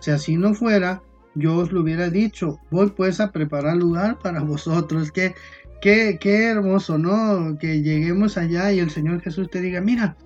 Si 0.00 0.10
así 0.10 0.36
no 0.36 0.54
fuera, 0.54 1.02
yo 1.34 1.56
os 1.58 1.70
lo 1.70 1.82
hubiera 1.82 2.08
dicho. 2.08 2.58
Voy 2.70 2.90
pues 2.90 3.20
a 3.20 3.30
preparar 3.30 3.76
lugar 3.76 4.18
para 4.18 4.40
vosotros. 4.42 5.12
Qué, 5.12 5.34
qué, 5.82 6.18
qué 6.18 6.46
hermoso, 6.46 6.96
¿no? 6.96 7.58
Que 7.58 7.82
lleguemos 7.82 8.38
allá 8.38 8.72
y 8.72 8.80
el 8.80 8.90
Señor 8.90 9.20
Jesús 9.20 9.50
te 9.50 9.60
diga, 9.60 9.82
mira, 9.82 10.16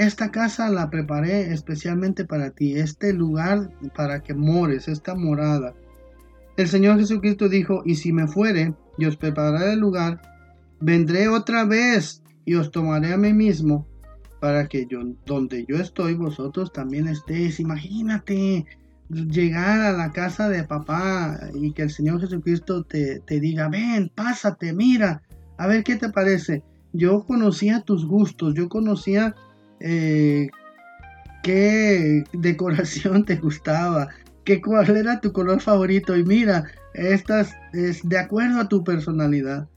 esta 0.00 0.30
casa 0.30 0.70
la 0.70 0.88
preparé 0.88 1.52
especialmente 1.52 2.24
para 2.24 2.52
ti, 2.52 2.76
este 2.76 3.12
lugar 3.12 3.70
para 3.94 4.22
que 4.22 4.32
mores, 4.32 4.88
esta 4.88 5.14
morada. 5.14 5.74
El 6.56 6.68
Señor 6.68 6.98
Jesucristo 6.98 7.50
dijo, 7.50 7.82
y 7.84 7.96
si 7.96 8.10
me 8.10 8.26
fuere 8.26 8.74
y 8.96 9.04
os 9.04 9.18
prepararé 9.18 9.74
el 9.74 9.80
lugar, 9.80 10.22
vendré 10.80 11.28
otra 11.28 11.66
vez 11.66 12.22
y 12.46 12.54
os 12.54 12.70
tomaré 12.70 13.12
a 13.12 13.18
mí 13.18 13.34
mismo 13.34 13.86
para 14.40 14.68
que 14.68 14.86
yo, 14.86 15.00
donde 15.26 15.66
yo 15.68 15.76
estoy, 15.76 16.14
vosotros 16.14 16.72
también 16.72 17.06
estéis. 17.06 17.60
Imagínate 17.60 18.64
llegar 19.10 19.80
a 19.80 19.92
la 19.92 20.12
casa 20.12 20.48
de 20.48 20.64
papá 20.64 21.38
y 21.52 21.72
que 21.72 21.82
el 21.82 21.90
Señor 21.90 22.22
Jesucristo 22.22 22.84
te, 22.84 23.20
diga, 23.28 23.68
ven, 23.68 24.10
pásate, 24.14 24.72
mira, 24.72 25.20
a 25.58 25.66
ver 25.66 25.84
qué 25.84 25.96
te 25.96 26.08
parece. 26.08 26.62
Yo 26.94 27.22
conocía 27.24 27.82
tus 27.82 28.06
gustos, 28.06 28.54
yo 28.54 28.70
conocía 28.70 29.34
eh, 29.80 30.48
qué 31.42 32.24
decoración 32.32 33.24
te 33.24 33.36
gustaba, 33.36 34.08
qué 34.44 34.60
cuál 34.60 34.96
era 34.96 35.20
tu 35.20 35.32
color 35.32 35.60
favorito 35.60 36.16
y 36.16 36.24
mira, 36.24 36.64
estas 36.94 37.54
es 37.72 38.06
de 38.08 38.18
acuerdo 38.18 38.60
a 38.60 38.68
tu 38.68 38.84
personalidad. 38.84 39.68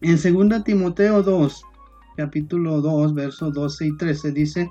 En 0.00 0.16
2 0.16 0.64
Timoteo 0.64 1.22
2, 1.22 1.62
capítulo 2.16 2.80
2, 2.80 3.14
versos 3.14 3.54
12 3.54 3.86
y 3.86 3.96
13 3.96 4.32
dice, 4.32 4.70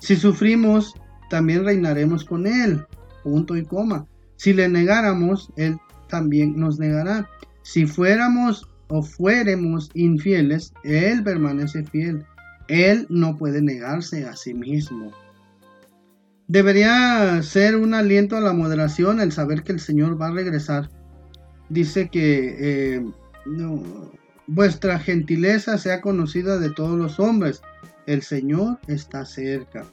si 0.00 0.16
sufrimos, 0.16 0.94
también 1.30 1.64
reinaremos 1.64 2.24
con 2.24 2.46
Él. 2.46 2.84
Punto 3.22 3.56
y 3.56 3.64
coma. 3.64 4.06
Si 4.36 4.52
le 4.52 4.68
negáramos, 4.68 5.52
Él 5.56 5.78
también 6.08 6.58
nos 6.58 6.78
negará. 6.78 7.28
Si 7.62 7.86
fuéramos 7.86 8.68
o 8.88 9.02
fuéramos 9.02 9.90
infieles, 9.94 10.74
Él 10.82 11.22
permanece 11.22 11.84
fiel. 11.84 12.26
Él 12.68 13.06
no 13.08 13.36
puede 13.36 13.62
negarse 13.62 14.26
a 14.26 14.36
sí 14.36 14.54
mismo. 14.54 15.12
Debería 16.48 17.42
ser 17.42 17.76
un 17.76 17.94
aliento 17.94 18.36
a 18.36 18.40
la 18.40 18.52
moderación 18.52 19.20
el 19.20 19.32
saber 19.32 19.62
que 19.62 19.72
el 19.72 19.80
Señor 19.80 20.20
va 20.20 20.28
a 20.28 20.32
regresar. 20.32 20.90
Dice 21.68 22.08
que 22.10 22.56
eh, 22.96 23.06
vuestra 24.46 24.98
gentileza 24.98 25.78
sea 25.78 26.00
conocida 26.00 26.58
de 26.58 26.70
todos 26.70 26.98
los 26.98 27.18
hombres. 27.18 27.62
El 28.06 28.22
Señor 28.22 28.78
está 28.86 29.24
cerca. 29.24 29.84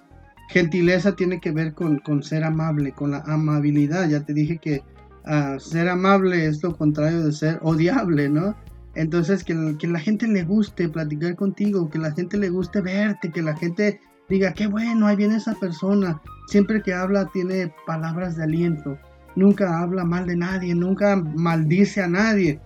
Gentileza 0.49 1.15
tiene 1.15 1.39
que 1.39 1.51
ver 1.51 1.73
con, 1.73 2.23
ser 2.23 2.43
amable, 2.43 2.91
con 2.91 3.11
la 3.11 3.19
amabilidad. 3.19 4.09
Ya 4.09 4.25
te 4.25 4.33
dije 4.33 4.57
que 4.57 4.83
ah, 5.25 5.57
ser 5.59 5.87
amable 5.87 6.47
es 6.47 6.61
lo 6.63 6.75
contrario 6.75 7.23
de 7.23 7.31
ser 7.31 7.59
odiable, 7.61 8.29
¿no? 8.29 8.55
Entonces, 8.99 9.45
que, 9.45 9.53
la 9.53 9.99
gente 9.99 10.27
le 10.27 10.43
guste 10.43 10.89
platicar 10.89 11.33
contigo, 11.37 11.89
que 11.89 11.97
la 11.97 12.11
gente 12.11 12.37
le 12.37 12.49
guste 12.49 12.81
verte, 12.81 13.31
que 13.31 13.41
la 13.41 13.55
gente 13.55 14.01
diga, 14.27 14.51
qué 14.51 14.67
bueno, 14.67 15.07
ahí 15.07 15.15
viene 15.15 15.37
esa 15.37 15.53
persona. 15.53 16.21
Siempre 16.49 16.81
que 16.81 16.93
habla 16.93 17.29
tiene 17.31 17.73
palabras 17.87 18.35
de 18.35 18.43
aliento. 18.43 18.97
Nunca 19.37 19.79
habla 19.79 20.03
mal 20.03 20.27
de 20.27 20.35
nadie, 20.35 20.75
nunca 20.75 21.15
maldice 21.15 22.01
a 22.01 22.09
nadie. 22.09 22.59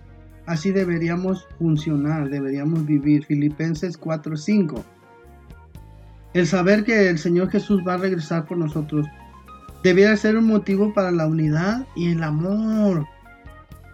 Así 0.46 0.72
deberíamos 0.72 1.46
funcionar, 1.56 2.28
deberíamos 2.28 2.84
vivir. 2.84 3.24
Filipenses 3.24 3.96
4:5. 3.96 4.82
El 6.32 6.48
saber 6.48 6.82
que 6.82 7.10
el 7.10 7.18
Señor 7.20 7.48
Jesús 7.48 7.80
va 7.86 7.94
a 7.94 7.98
regresar 7.98 8.44
por 8.44 8.58
nosotros 8.58 9.06
debiera 9.84 10.16
ser 10.16 10.36
un 10.36 10.46
motivo 10.46 10.92
para 10.92 11.12
la 11.12 11.28
unidad 11.28 11.86
y 11.94 12.10
el 12.10 12.24
amor. 12.24 13.06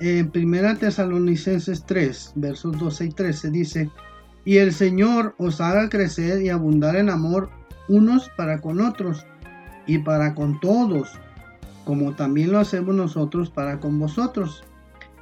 En 0.01 0.33
1 0.35 0.77
Tesalonicenses 0.79 1.85
3, 1.85 2.33
versos 2.37 2.79
12 2.79 3.05
y 3.05 3.11
13 3.11 3.51
dice, 3.51 3.91
y 4.45 4.57
el 4.57 4.73
Señor 4.73 5.35
os 5.39 5.61
haga 5.61 5.89
crecer 5.89 6.43
y 6.43 6.49
abundar 6.49 6.97
en 6.97 7.11
amor 7.11 7.51
unos 7.89 8.31
para 8.37 8.61
con 8.61 8.81
otros 8.81 9.27
y 9.87 9.99
para 9.99 10.35
con 10.35 10.59
todos, 10.61 11.11
como 11.85 12.15
también 12.15 12.51
lo 12.53 12.59
hacemos 12.59 12.95
nosotros 12.95 13.51
para 13.51 13.79
con 13.79 13.99
vosotros 13.99 14.65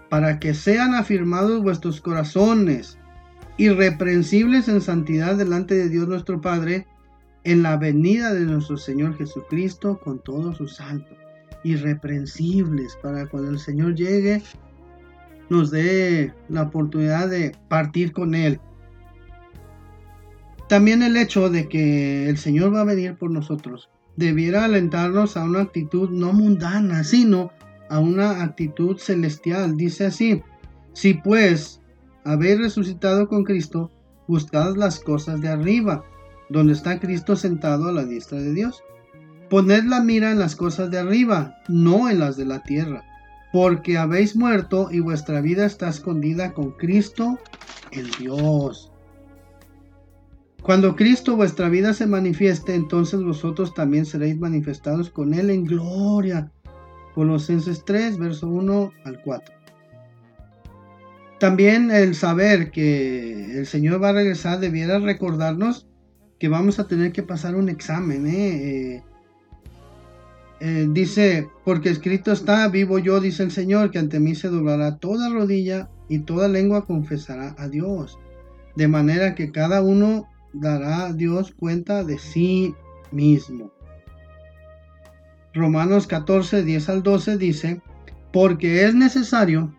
para 0.09 0.39
que 0.39 0.55
sean 0.55 0.95
afirmados 0.95 1.63
vuestros 1.63 2.01
corazones, 2.01 2.99
irreprensibles 3.57 4.69
en 4.69 4.81
santidad 4.81 5.37
delante 5.37 5.75
de 5.75 5.89
Dios 5.89 6.09
nuestro 6.09 6.41
Padre, 6.41 6.87
en 7.45 7.63
la 7.63 7.77
venida 7.77 8.33
de 8.33 8.41
nuestro 8.41 8.77
Señor 8.77 9.17
Jesucristo 9.17 10.01
con 10.03 10.23
todos 10.23 10.57
sus 10.57 10.77
santos, 10.77 11.17
irreprensibles, 11.65 12.97
para 13.03 13.27
cuando 13.27 13.51
el 13.51 13.59
Señor 13.59 13.95
llegue, 13.95 14.43
nos 15.51 15.71
dé 15.71 16.33
la 16.49 16.63
oportunidad 16.63 17.29
de 17.29 17.57
partir 17.69 18.13
con 18.13 18.35
Él. 18.35 18.61
También 20.69 21.03
el 21.03 21.17
hecho 21.17 21.49
de 21.49 21.69
que 21.69 22.29
el 22.29 22.37
Señor 22.37 22.75
va 22.75 22.83
a 22.83 22.85
venir 22.85 23.17
por 23.17 23.31
nosotros 23.31 23.89
debiera 24.17 24.65
alentarnos 24.65 25.37
a 25.37 25.45
una 25.45 25.61
actitud 25.61 26.11
no 26.11 26.33
mundana, 26.33 27.05
sino 27.05 27.53
a 27.89 28.01
una 28.01 28.43
actitud 28.43 28.99
celestial. 28.99 29.77
Dice 29.77 30.07
así, 30.07 30.43
si 30.93 31.15
pues 31.15 31.81
habéis 32.25 32.59
resucitado 32.59 33.29
con 33.29 33.45
Cristo, 33.45 33.93
buscad 34.27 34.77
las 34.77 34.99
cosas 34.99 35.41
de 35.41 35.49
arriba, 35.49 36.05
donde 36.51 36.73
está 36.73 36.99
Cristo 36.99 37.37
sentado 37.37 37.89
a 37.89 37.93
la 37.93 38.05
diestra 38.05 38.41
de 38.41 38.53
Dios. 38.53 38.83
Poned 39.49 39.85
la 39.85 40.03
mira 40.03 40.33
en 40.33 40.41
las 40.41 40.57
cosas 40.57 40.91
de 40.91 40.99
arriba, 40.99 41.57
no 41.69 42.11
en 42.11 42.19
las 42.19 42.37
de 42.37 42.45
la 42.45 42.63
tierra, 42.65 43.05
porque 43.53 43.97
habéis 43.97 44.37
muerto 44.37 44.89
y 44.91 45.01
vuestra 45.01 45.41
vida 45.41 45.65
está 45.65 45.89
escondida 45.89 46.53
con 46.53 46.73
Cristo 46.73 47.39
en 47.93 48.07
Dios. 48.19 48.93
Cuando 50.63 50.97
Cristo 50.97 51.37
vuestra 51.37 51.69
vida 51.69 51.95
se 51.95 52.07
manifieste, 52.07 52.75
entonces 52.75 53.23
vosotros 53.23 53.73
también 53.73 54.05
seréis 54.05 54.39
manifestados 54.39 55.09
con 55.09 55.33
Él 55.33 55.51
en 55.51 55.65
gloria. 55.65 56.51
Colosenses 57.15 57.85
3, 57.85 58.19
verso 58.19 58.49
1 58.49 58.93
al 59.05 59.23
4. 59.23 59.55
También 61.41 61.91
el 61.91 62.15
saber 62.15 62.71
que 62.71 63.59
el 63.59 63.67
Señor 63.67 64.03
va 64.03 64.11
a 64.11 64.13
regresar 64.13 64.59
debiera 64.59 64.99
recordarnos 64.99 65.87
que 66.39 66.49
vamos 66.49 66.79
a 66.79 66.89
tener 66.89 67.13
que 67.13 67.23
pasar 67.23 67.55
un 67.55 67.69
examen. 67.69 68.27
¿eh? 68.27 69.03
Eh, 70.61 70.89
dice, 70.91 71.49
porque 71.65 71.91
escrito 71.91 72.33
está, 72.33 72.67
vivo 72.69 72.99
yo, 72.99 73.21
dice 73.21 73.45
el 73.45 73.53
Señor, 73.53 73.91
que 73.91 73.99
ante 73.99 74.19
mí 74.19 74.35
se 74.35 74.49
doblará 74.49 74.97
toda 74.97 75.31
rodilla 75.31 75.89
y 76.09 76.21
toda 76.21 76.49
lengua 76.49 76.85
confesará 76.85 77.55
a 77.59 77.69
Dios. 77.69 78.19
De 78.75 78.89
manera 78.89 79.35
que 79.35 79.53
cada 79.53 79.83
uno 79.83 80.29
dará 80.53 81.07
a 81.07 81.13
Dios 81.13 81.53
cuenta 81.53 82.03
de 82.03 82.19
sí 82.19 82.75
mismo. 83.13 83.73
Romanos 85.55 86.07
14, 86.07 86.65
10 86.65 86.89
al 86.89 87.03
12 87.03 87.39
dice, 87.39 87.81
porque 88.33 88.85
es 88.85 88.95
necesario 88.95 89.75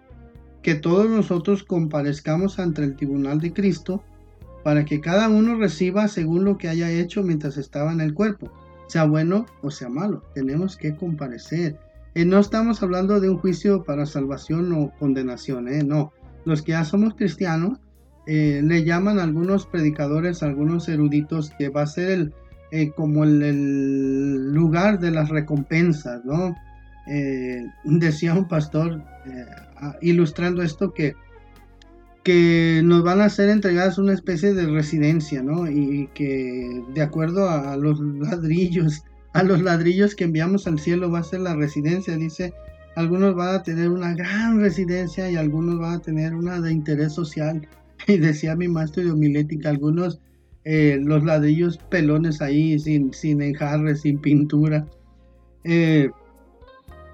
que 0.62 0.76
todos 0.76 1.10
nosotros 1.10 1.64
comparezcamos 1.64 2.60
ante 2.60 2.84
el 2.84 2.96
tribunal 2.96 3.40
de 3.40 3.54
Cristo 3.54 4.04
para 4.64 4.86
que 4.86 5.00
cada 5.00 5.30
uno 5.30 5.56
reciba 5.56 6.08
según 6.08 6.44
lo 6.44 6.58
que 6.58 6.68
haya 6.68 6.92
hecho 6.92 7.24
mientras 7.24 7.58
estaba 7.58 7.92
en 7.92 8.02
el 8.02 8.14
cuerpo, 8.14 8.52
sea 8.90 9.06
bueno 9.06 9.46
o 9.62 9.72
sea 9.72 9.88
malo. 9.88 10.24
Tenemos 10.34 10.76
que 10.76 10.96
comparecer. 10.96 11.80
Eh, 12.16 12.26
no 12.26 12.40
estamos 12.40 12.84
hablando 12.84 13.22
de 13.22 13.30
un 13.30 13.38
juicio 13.38 13.84
para 13.86 14.06
salvación 14.06 14.74
o 14.74 14.92
condenación, 15.00 15.70
eh, 15.70 15.84
no. 15.84 16.12
Los 16.44 16.62
que 16.62 16.74
ya 16.74 16.84
somos 16.84 17.16
cristianos 17.16 17.80
eh, 18.28 18.62
le 18.64 18.84
llaman 18.84 19.20
algunos 19.20 19.66
predicadores, 19.66 20.44
algunos 20.44 20.90
eruditos, 20.90 21.52
que 21.58 21.70
va 21.70 21.84
a 21.84 21.88
ser 21.88 22.12
el, 22.12 22.34
eh, 22.72 22.92
como 22.92 23.24
el, 23.24 24.54
lugar 24.54 25.00
de 25.00 25.10
las 25.10 25.30
recompensas, 25.30 26.24
¿no? 26.24 26.56
Eh, 27.08 27.66
decía 27.84 28.36
un 28.36 28.48
pastor 28.48 29.02
eh, 29.26 29.46
ilustrando 30.02 30.62
esto 30.62 30.94
que, 30.94 31.16
que 32.24 32.82
nos 32.84 33.04
van 33.04 33.22
a 33.22 33.30
ser 33.30 33.50
entregadas 33.50 33.98
una 33.98 34.14
especie 34.14 34.54
de 34.54 34.66
residencia, 34.66 35.42
¿no? 35.42 35.70
Y 35.70 36.10
que 36.14 36.84
de 36.94 37.02
acuerdo 37.02 37.50
a 37.50 37.78
los 37.78 38.00
ladrillos, 38.00 39.04
a 39.34 39.44
los 39.44 39.62
ladrillos 39.62 40.16
que 40.16 40.26
enviamos 40.26 40.68
al 40.68 40.80
cielo 40.80 41.12
va 41.12 41.20
a 41.20 41.24
ser 41.24 41.42
la 41.42 41.56
residencia, 41.56 42.16
dice, 42.18 42.54
algunos 42.96 43.36
van 43.36 43.56
a 43.56 43.64
tener 43.64 43.90
una 43.90 44.14
gran 44.14 44.60
residencia 44.60 45.30
y 45.30 45.36
algunos 45.36 45.80
van 45.80 45.96
a 45.96 46.00
tener 46.00 46.36
una 46.36 46.60
de 46.60 46.72
interés 46.72 47.14
social. 47.14 47.68
Y 48.08 48.18
decía 48.18 48.56
mi 48.56 48.70
maestro 48.70 49.04
de 49.04 49.12
homilética, 49.12 49.70
algunos 49.70 50.22
eh, 50.64 51.00
los 51.02 51.24
ladrillos 51.24 51.78
pelones 51.90 52.42
ahí, 52.42 52.80
sin, 52.80 53.14
sin 53.14 53.42
enjarre, 53.42 53.96
sin 53.96 54.20
pintura. 54.20 54.88
Eh, 55.64 56.10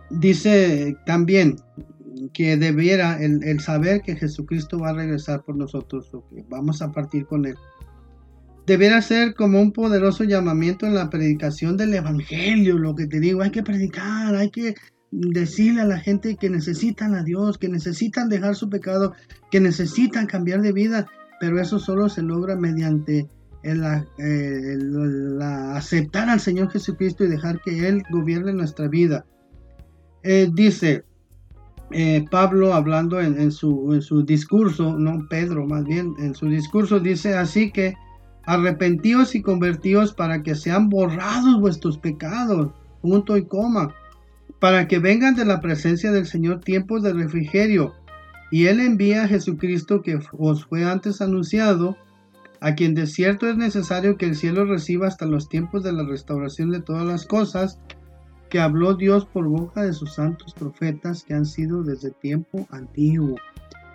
dice 0.10 0.96
también 1.06 1.56
que 2.34 2.58
debiera 2.58 3.22
el, 3.22 3.60
saber 3.60 4.02
que 4.02 4.16
Jesucristo 4.16 4.80
va 4.80 4.90
a 4.90 4.94
regresar 4.94 5.44
por 5.44 5.56
nosotros 5.56 6.14
o 6.14 6.28
que 6.30 6.44
vamos 6.50 6.82
a 6.82 6.92
partir 6.92 7.26
con 7.26 7.46
Él. 7.46 7.56
Debiera 8.66 9.02
ser 9.02 9.36
como 9.36 9.62
un 9.62 9.72
poderoso 9.72 10.24
llamamiento 10.24 10.88
en 10.88 10.96
la 10.96 11.10
predicación 11.10 11.78
del 11.78 11.94
Evangelio, 11.94 12.78
lo 12.78 12.96
que 12.96 13.06
te 13.06 13.20
digo, 13.20 13.42
hay 13.42 13.52
que 13.52 13.64
predicar, 13.64 14.36
hay 14.36 14.50
que 14.50 14.76
decirle 15.12 15.82
a 15.82 15.86
la 15.86 16.00
gente 16.00 16.36
que 16.36 16.50
necesitan 16.50 17.14
a 17.14 17.24
Dios, 17.24 17.58
que 17.58 17.70
necesitan 17.70 18.28
dejar 18.28 18.56
su 18.56 18.70
pecado, 18.70 19.14
que 19.52 19.60
necesitan 19.60 20.26
cambiar 20.26 20.62
de 20.62 20.72
vida, 20.72 21.08
pero 21.40 21.62
eso 21.62 21.80
solo 21.80 22.10
se 22.10 22.24
logra 22.24 22.56
mediante 22.56 23.28
el, 23.62 23.84
aceptar 25.42 26.30
al 26.30 26.40
Señor 26.40 26.72
Jesucristo 26.72 27.24
y 27.24 27.30
dejar 27.30 27.62
que 27.62 27.88
Él 27.88 28.04
gobierne 28.10 28.54
nuestra 28.54 28.88
vida. 28.88 29.26
Eh, 30.24 30.50
dice 30.52 31.04
eh, 31.92 32.26
Pablo 32.32 32.74
hablando 32.74 33.22
en, 33.22 33.52
su, 33.52 33.94
en 33.94 34.02
su 34.02 34.24
discurso, 34.24 34.98
no 34.98 35.28
Pedro 35.30 35.66
más 35.66 35.86
bien, 35.86 36.14
en 36.20 36.34
su 36.34 36.48
discurso 36.48 37.00
dice 37.00 37.36
así 37.36 37.72
que 37.72 37.96
arrepentíos 38.46 39.36
y 39.36 39.42
convertíos 39.42 40.14
para 40.14 40.44
que 40.44 40.56
sean 40.56 40.90
borrados 40.90 41.60
vuestros 41.60 41.98
pecados, 41.98 42.72
punto 43.02 43.38
y 43.38 43.46
coma, 43.46 43.94
para 44.60 44.88
que 44.88 45.00
vengan 45.00 45.36
de 45.36 45.46
la 45.46 45.62
presencia 45.62 46.12
del 46.12 46.26
Señor 46.26 46.62
tiempos 46.62 47.04
de 47.04 47.14
refrigerio. 47.14 47.94
Y 48.52 48.68
Él 48.68 48.80
envía 48.80 49.24
a 49.24 49.28
Jesucristo 49.28 50.02
que 50.02 50.20
os 50.38 50.66
fue 50.66 50.86
antes 50.86 51.22
anunciado, 51.22 51.98
a 52.62 52.74
quien 52.74 52.96
de 52.96 53.06
cierto 53.06 53.48
es 53.48 53.58
necesario 53.58 54.18
que 54.18 54.26
el 54.26 54.36
cielo 54.36 54.66
reciba 54.66 55.08
hasta 55.08 55.26
los 55.26 55.50
tiempos 55.50 55.84
de 55.84 55.94
la 55.94 56.04
restauración 56.04 56.72
de 56.72 56.82
todas 56.82 57.06
las 57.06 57.26
cosas, 57.26 57.80
que 58.50 58.60
habló 58.60 58.94
Dios 58.94 59.26
por 59.26 59.48
boca 59.48 59.84
de 59.84 59.94
sus 59.94 60.14
santos 60.14 60.54
profetas 60.54 61.24
que 61.24 61.34
han 61.34 61.46
sido 61.46 61.84
desde 61.84 62.12
tiempo 62.12 62.68
antiguo. 62.72 63.36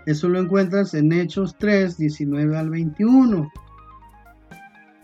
Eso 0.06 0.28
lo 0.28 0.38
encuentras 0.38 0.94
en 0.94 1.12
Hechos 1.12 1.56
3, 1.58 1.96
19 1.96 2.56
al 2.56 2.70
21. 2.70 3.50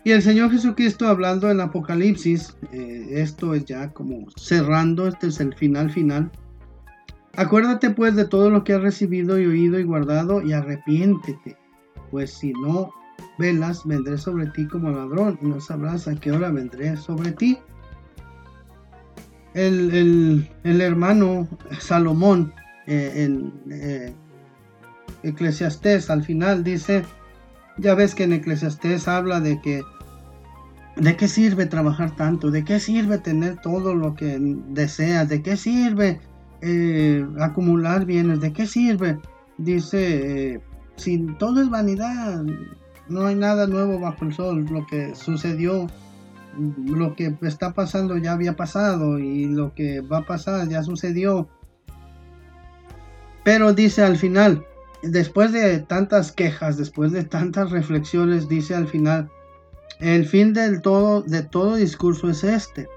Y 0.03 0.11
el 0.11 0.21
Señor 0.21 0.51
Jesucristo 0.51 1.07
hablando 1.07 1.51
en 1.51 1.59
Apocalipsis, 1.59 2.55
eh, 2.71 3.07
esto 3.11 3.53
es 3.53 3.65
ya 3.65 3.91
como 3.91 4.25
cerrando, 4.37 5.07
este 5.07 5.27
es 5.27 5.39
el 5.39 5.53
final 5.53 5.91
final. 5.91 6.31
Acuérdate 7.35 7.89
pues 7.89 8.15
de 8.15 8.25
todo 8.25 8.49
lo 8.49 8.63
que 8.63 8.73
has 8.73 8.81
recibido 8.81 9.39
y 9.39 9.45
oído 9.45 9.79
y 9.79 9.83
guardado 9.83 10.41
y 10.41 10.53
arrepiéntete, 10.53 11.57
pues 12.09 12.31
si 12.31 12.51
no 12.53 12.89
velas, 13.37 13.85
vendré 13.85 14.17
sobre 14.17 14.47
ti 14.47 14.67
como 14.67 14.89
ladrón 14.89 15.37
y 15.41 15.45
no 15.45 15.59
sabrás 15.61 16.07
a 16.07 16.15
qué 16.15 16.31
hora 16.31 16.49
vendré 16.49 16.97
sobre 16.97 17.31
ti. 17.33 17.57
El, 19.57 20.47
hermano 20.63 21.47
Salomón 21.79 22.53
eh, 22.85 23.13
en 23.15 23.53
eh, 23.71 24.13
Eclesiastés 25.23 26.09
al 26.11 26.23
final 26.23 26.63
dice, 26.63 27.03
ya 27.77 27.95
ves 27.95 28.13
que 28.13 28.25
en 28.25 28.33
Eclesiastés 28.33 29.07
habla 29.07 29.39
de 29.39 29.59
que 29.61 29.81
¿De 30.99 31.15
qué 31.15 31.27
sirve 31.27 31.67
trabajar 31.67 32.15
tanto? 32.15 32.49
¿De 32.49 32.63
qué 32.63 32.79
sirve 32.79 33.19
tener 33.19 33.57
todo 33.61 33.93
lo 33.93 34.15
que 34.15 34.39
deseas? 34.69 35.29
¿De 35.29 35.43
qué 35.43 35.55
sirve 35.55 36.19
eh, 36.61 37.23
acumular 37.39 38.05
bienes? 38.05 38.39
¿De 38.41 38.51
qué 38.51 38.65
sirve? 38.65 39.19
Dice, 39.59 40.59
si 40.95 41.19
todo 41.37 41.61
es 41.61 41.69
vanidad, 41.69 42.43
no 43.09 43.27
hay 43.27 43.35
nada 43.35 43.67
nuevo 43.67 43.99
bajo 43.99 44.25
el 44.25 44.33
sol. 44.33 44.65
Lo 44.71 44.87
que 44.87 45.13
sucedió 45.13 45.85
lo 46.57 47.15
que 47.15 47.35
está 47.41 47.73
pasando 47.73 48.17
ya 48.17 48.33
había 48.33 48.55
pasado 48.55 49.19
y 49.19 49.45
lo 49.45 49.73
que 49.73 50.01
va 50.01 50.19
a 50.19 50.25
pasar 50.25 50.67
ya 50.67 50.83
sucedió. 50.83 51.47
Pero 53.43 53.73
dice 53.73 54.03
al 54.03 54.17
final, 54.17 54.65
después 55.03 55.51
de 55.51 55.79
tantas 55.79 56.31
quejas, 56.31 56.77
después 56.77 57.11
de 57.11 57.23
tantas 57.23 57.71
reflexiones, 57.71 58.49
dice 58.49 58.75
al 58.75 58.87
final, 58.87 59.29
el 59.99 60.25
fin 60.25 60.53
del 60.53 60.81
todo, 60.81 61.21
de 61.21 61.43
todo 61.43 61.75
discurso 61.75 62.29
es 62.29 62.43
este. 62.43 62.87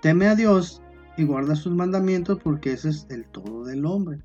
Teme 0.00 0.26
a 0.26 0.34
Dios 0.34 0.82
y 1.16 1.24
guarda 1.24 1.54
sus 1.56 1.74
mandamientos 1.74 2.38
porque 2.42 2.72
ese 2.72 2.88
es 2.88 3.06
el 3.10 3.26
todo 3.26 3.64
del 3.64 3.84
hombre. 3.84 4.20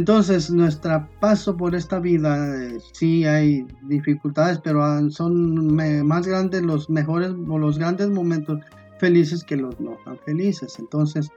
Entonces, 0.00 0.50
nuestro 0.50 1.06
paso 1.20 1.54
por 1.58 1.74
esta 1.74 1.98
vida, 1.98 2.56
eh, 2.56 2.78
sí 2.94 3.26
hay 3.26 3.66
dificultades, 3.82 4.58
pero 4.58 4.80
son 5.10 5.76
más 6.06 6.26
grandes 6.26 6.62
los 6.62 6.88
mejores 6.88 7.32
o 7.46 7.58
los 7.58 7.78
grandes 7.78 8.08
momentos 8.08 8.60
felices 8.98 9.44
que 9.44 9.56
los 9.56 9.78
no 9.78 9.98
tan 10.06 10.16
felices. 10.20 10.78
Entonces, 10.78 11.28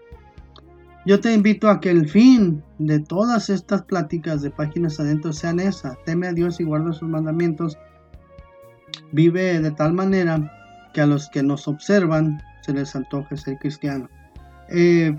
yo 1.05 1.19
te 1.19 1.33
invito 1.33 1.69
a 1.69 1.81
que 1.81 1.89
el 1.89 2.07
fin 2.07 2.63
de 2.79 2.99
todas 2.99 3.49
estas 3.49 3.81
pláticas 3.81 4.41
de 4.41 4.49
páginas 4.49 4.97
adentro 4.97 5.33
sean 5.33 5.59
esa. 5.59 5.97
Teme 6.05 6.27
a 6.27 6.33
Dios 6.33 6.61
y 6.61 6.63
guarda 6.63 6.93
sus 6.93 7.09
mandamientos. 7.09 7.77
Vive 9.11 9.59
de 9.59 9.71
tal 9.71 9.91
manera 9.91 10.89
que 10.93 11.01
a 11.01 11.05
los 11.05 11.27
que 11.27 11.43
nos 11.43 11.67
observan 11.67 12.41
se 12.61 12.71
les 12.71 12.95
antoje 12.95 13.35
ser 13.35 13.57
cristiano. 13.57 14.07
Eh, 14.69 15.13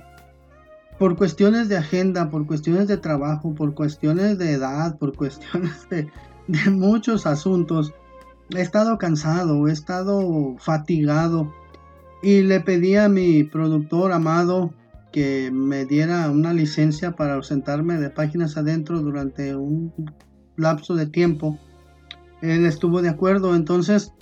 por 0.98 1.16
cuestiones 1.16 1.68
de 1.68 1.76
agenda, 1.76 2.30
por 2.30 2.46
cuestiones 2.46 2.88
de 2.88 2.96
trabajo, 2.96 3.54
por 3.54 3.74
cuestiones 3.74 4.38
de 4.38 4.52
edad, 4.52 4.96
por 4.98 5.14
cuestiones 5.14 5.88
de, 5.90 6.08
muchos 6.70 7.26
asuntos, 7.26 7.92
he 8.50 8.60
estado 8.60 8.98
cansado, 8.98 9.66
he 9.68 9.72
estado 9.72 10.56
fatigado. 10.58 11.52
Y 12.22 12.42
le 12.42 12.60
pedí 12.60 12.96
a 12.96 13.08
mi 13.08 13.44
productor 13.44 14.12
amado 14.12 14.72
que 15.12 15.50
me 15.52 15.84
diera 15.84 16.30
una 16.30 16.52
licencia 16.52 17.12
para 17.12 17.34
ausentarme 17.34 17.98
de 17.98 18.10
páginas 18.10 18.56
adentro 18.56 19.00
durante 19.00 19.54
un 19.54 19.92
lapso 20.56 20.94
de 20.94 21.06
tiempo. 21.06 21.58
Él 22.40 22.66
estuvo 22.66 23.02
de 23.02 23.10
acuerdo, 23.10 23.54
entonces 23.54 24.12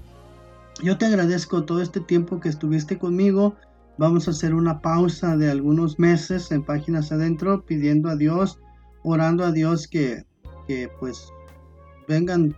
yo 0.82 0.98
te 0.98 1.06
agradezco 1.06 1.64
todo 1.64 1.80
este 1.80 2.00
tiempo 2.00 2.40
que 2.40 2.48
estuviste 2.48 2.98
conmigo 2.98 3.56
Vamos 3.98 4.26
a 4.26 4.30
hacer 4.30 4.54
una 4.54 4.80
pausa 4.80 5.36
de 5.36 5.50
algunos 5.50 5.98
meses 5.98 6.50
en 6.50 6.62
páginas 6.62 7.12
adentro 7.12 7.64
pidiendo 7.64 8.08
a 8.08 8.16
Dios, 8.16 8.58
orando 9.02 9.44
a 9.44 9.52
Dios 9.52 9.86
que, 9.86 10.24
pues 10.98 11.28
vengan 12.08 12.56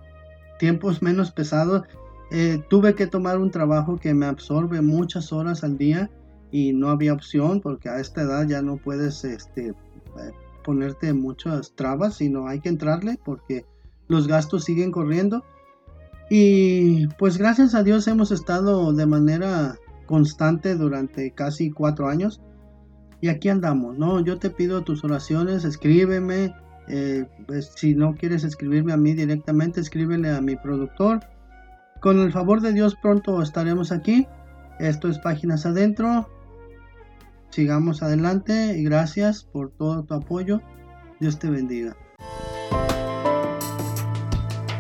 tiempos 0.59 1.03
menos 1.03 1.33
pesados. 1.33 1.83
Eh, 2.31 2.63
tuve 2.69 2.95
que 2.95 3.07
tomar 3.07 3.39
un 3.39 3.51
trabajo 3.51 3.99
que 3.99 4.15
me 4.15 4.27
absorbe 4.27 4.81
muchas 4.81 5.33
horas 5.33 5.65
al 5.65 5.77
día 5.77 6.11
y 6.51 6.73
no 6.73 6.89
había 6.89 7.13
opción 7.13 7.61
porque 7.61 7.89
a 7.89 7.99
esta 7.99 8.23
edad 8.23 8.47
ya 8.47 8.63
no 8.63 8.77
puedes 8.77 9.25
este, 9.25 9.69
eh, 9.69 9.75
ponerte 10.63 11.13
muchas 11.13 11.75
trabas, 11.75 12.17
sino 12.17 12.47
hay 12.47 12.61
que 12.61 12.69
entrarle 12.69 13.19
porque 13.25 13.67
los 14.09 14.29
gastos 14.29 14.65
siguen 14.65 14.93
corriendo. 14.93 15.45
Y 16.31 17.09
pues 17.19 17.37
gracias 17.37 17.75
a 17.75 17.83
Dios 17.83 18.07
hemos 18.07 18.31
estado 18.31 18.93
de 18.93 19.07
manera 19.07 19.77
constante 20.07 20.75
durante 20.75 21.33
casi 21.33 21.71
cuatro 21.71 22.09
años. 22.09 22.41
Y 23.21 23.29
aquí 23.29 23.49
andamos, 23.49 23.99
¿no? 23.99 24.21
Yo 24.21 24.39
te 24.39 24.51
pido 24.51 24.83
tus 24.83 25.05
oraciones, 25.05 25.65
escríbeme. 25.65 26.55
Eh, 26.89 27.25
pues, 27.47 27.73
si 27.75 27.95
no 27.95 28.15
quieres 28.15 28.45
escribirme 28.45 28.93
a 28.93 28.99
mí 28.99 29.15
directamente, 29.15 29.81
escríbele 29.81 30.31
a 30.31 30.41
mi 30.41 30.57
productor. 30.57 31.21
Con 32.01 32.21
el 32.21 32.33
favor 32.33 32.61
de 32.61 32.73
Dios 32.73 32.97
pronto 33.01 33.41
estaremos 33.41 33.93
aquí. 33.93 34.27
Esto 34.79 35.09
es 35.09 35.19
Páginas 35.19 35.65
Adentro. 35.65 36.29
Sigamos 37.51 38.03
adelante 38.03 38.77
y 38.77 38.85
gracias 38.85 39.45
por 39.45 39.71
todo 39.71 40.03
tu 40.03 40.15
apoyo. 40.15 40.61
Dios 41.21 41.39
te 41.39 41.49
bendiga. 41.49 41.97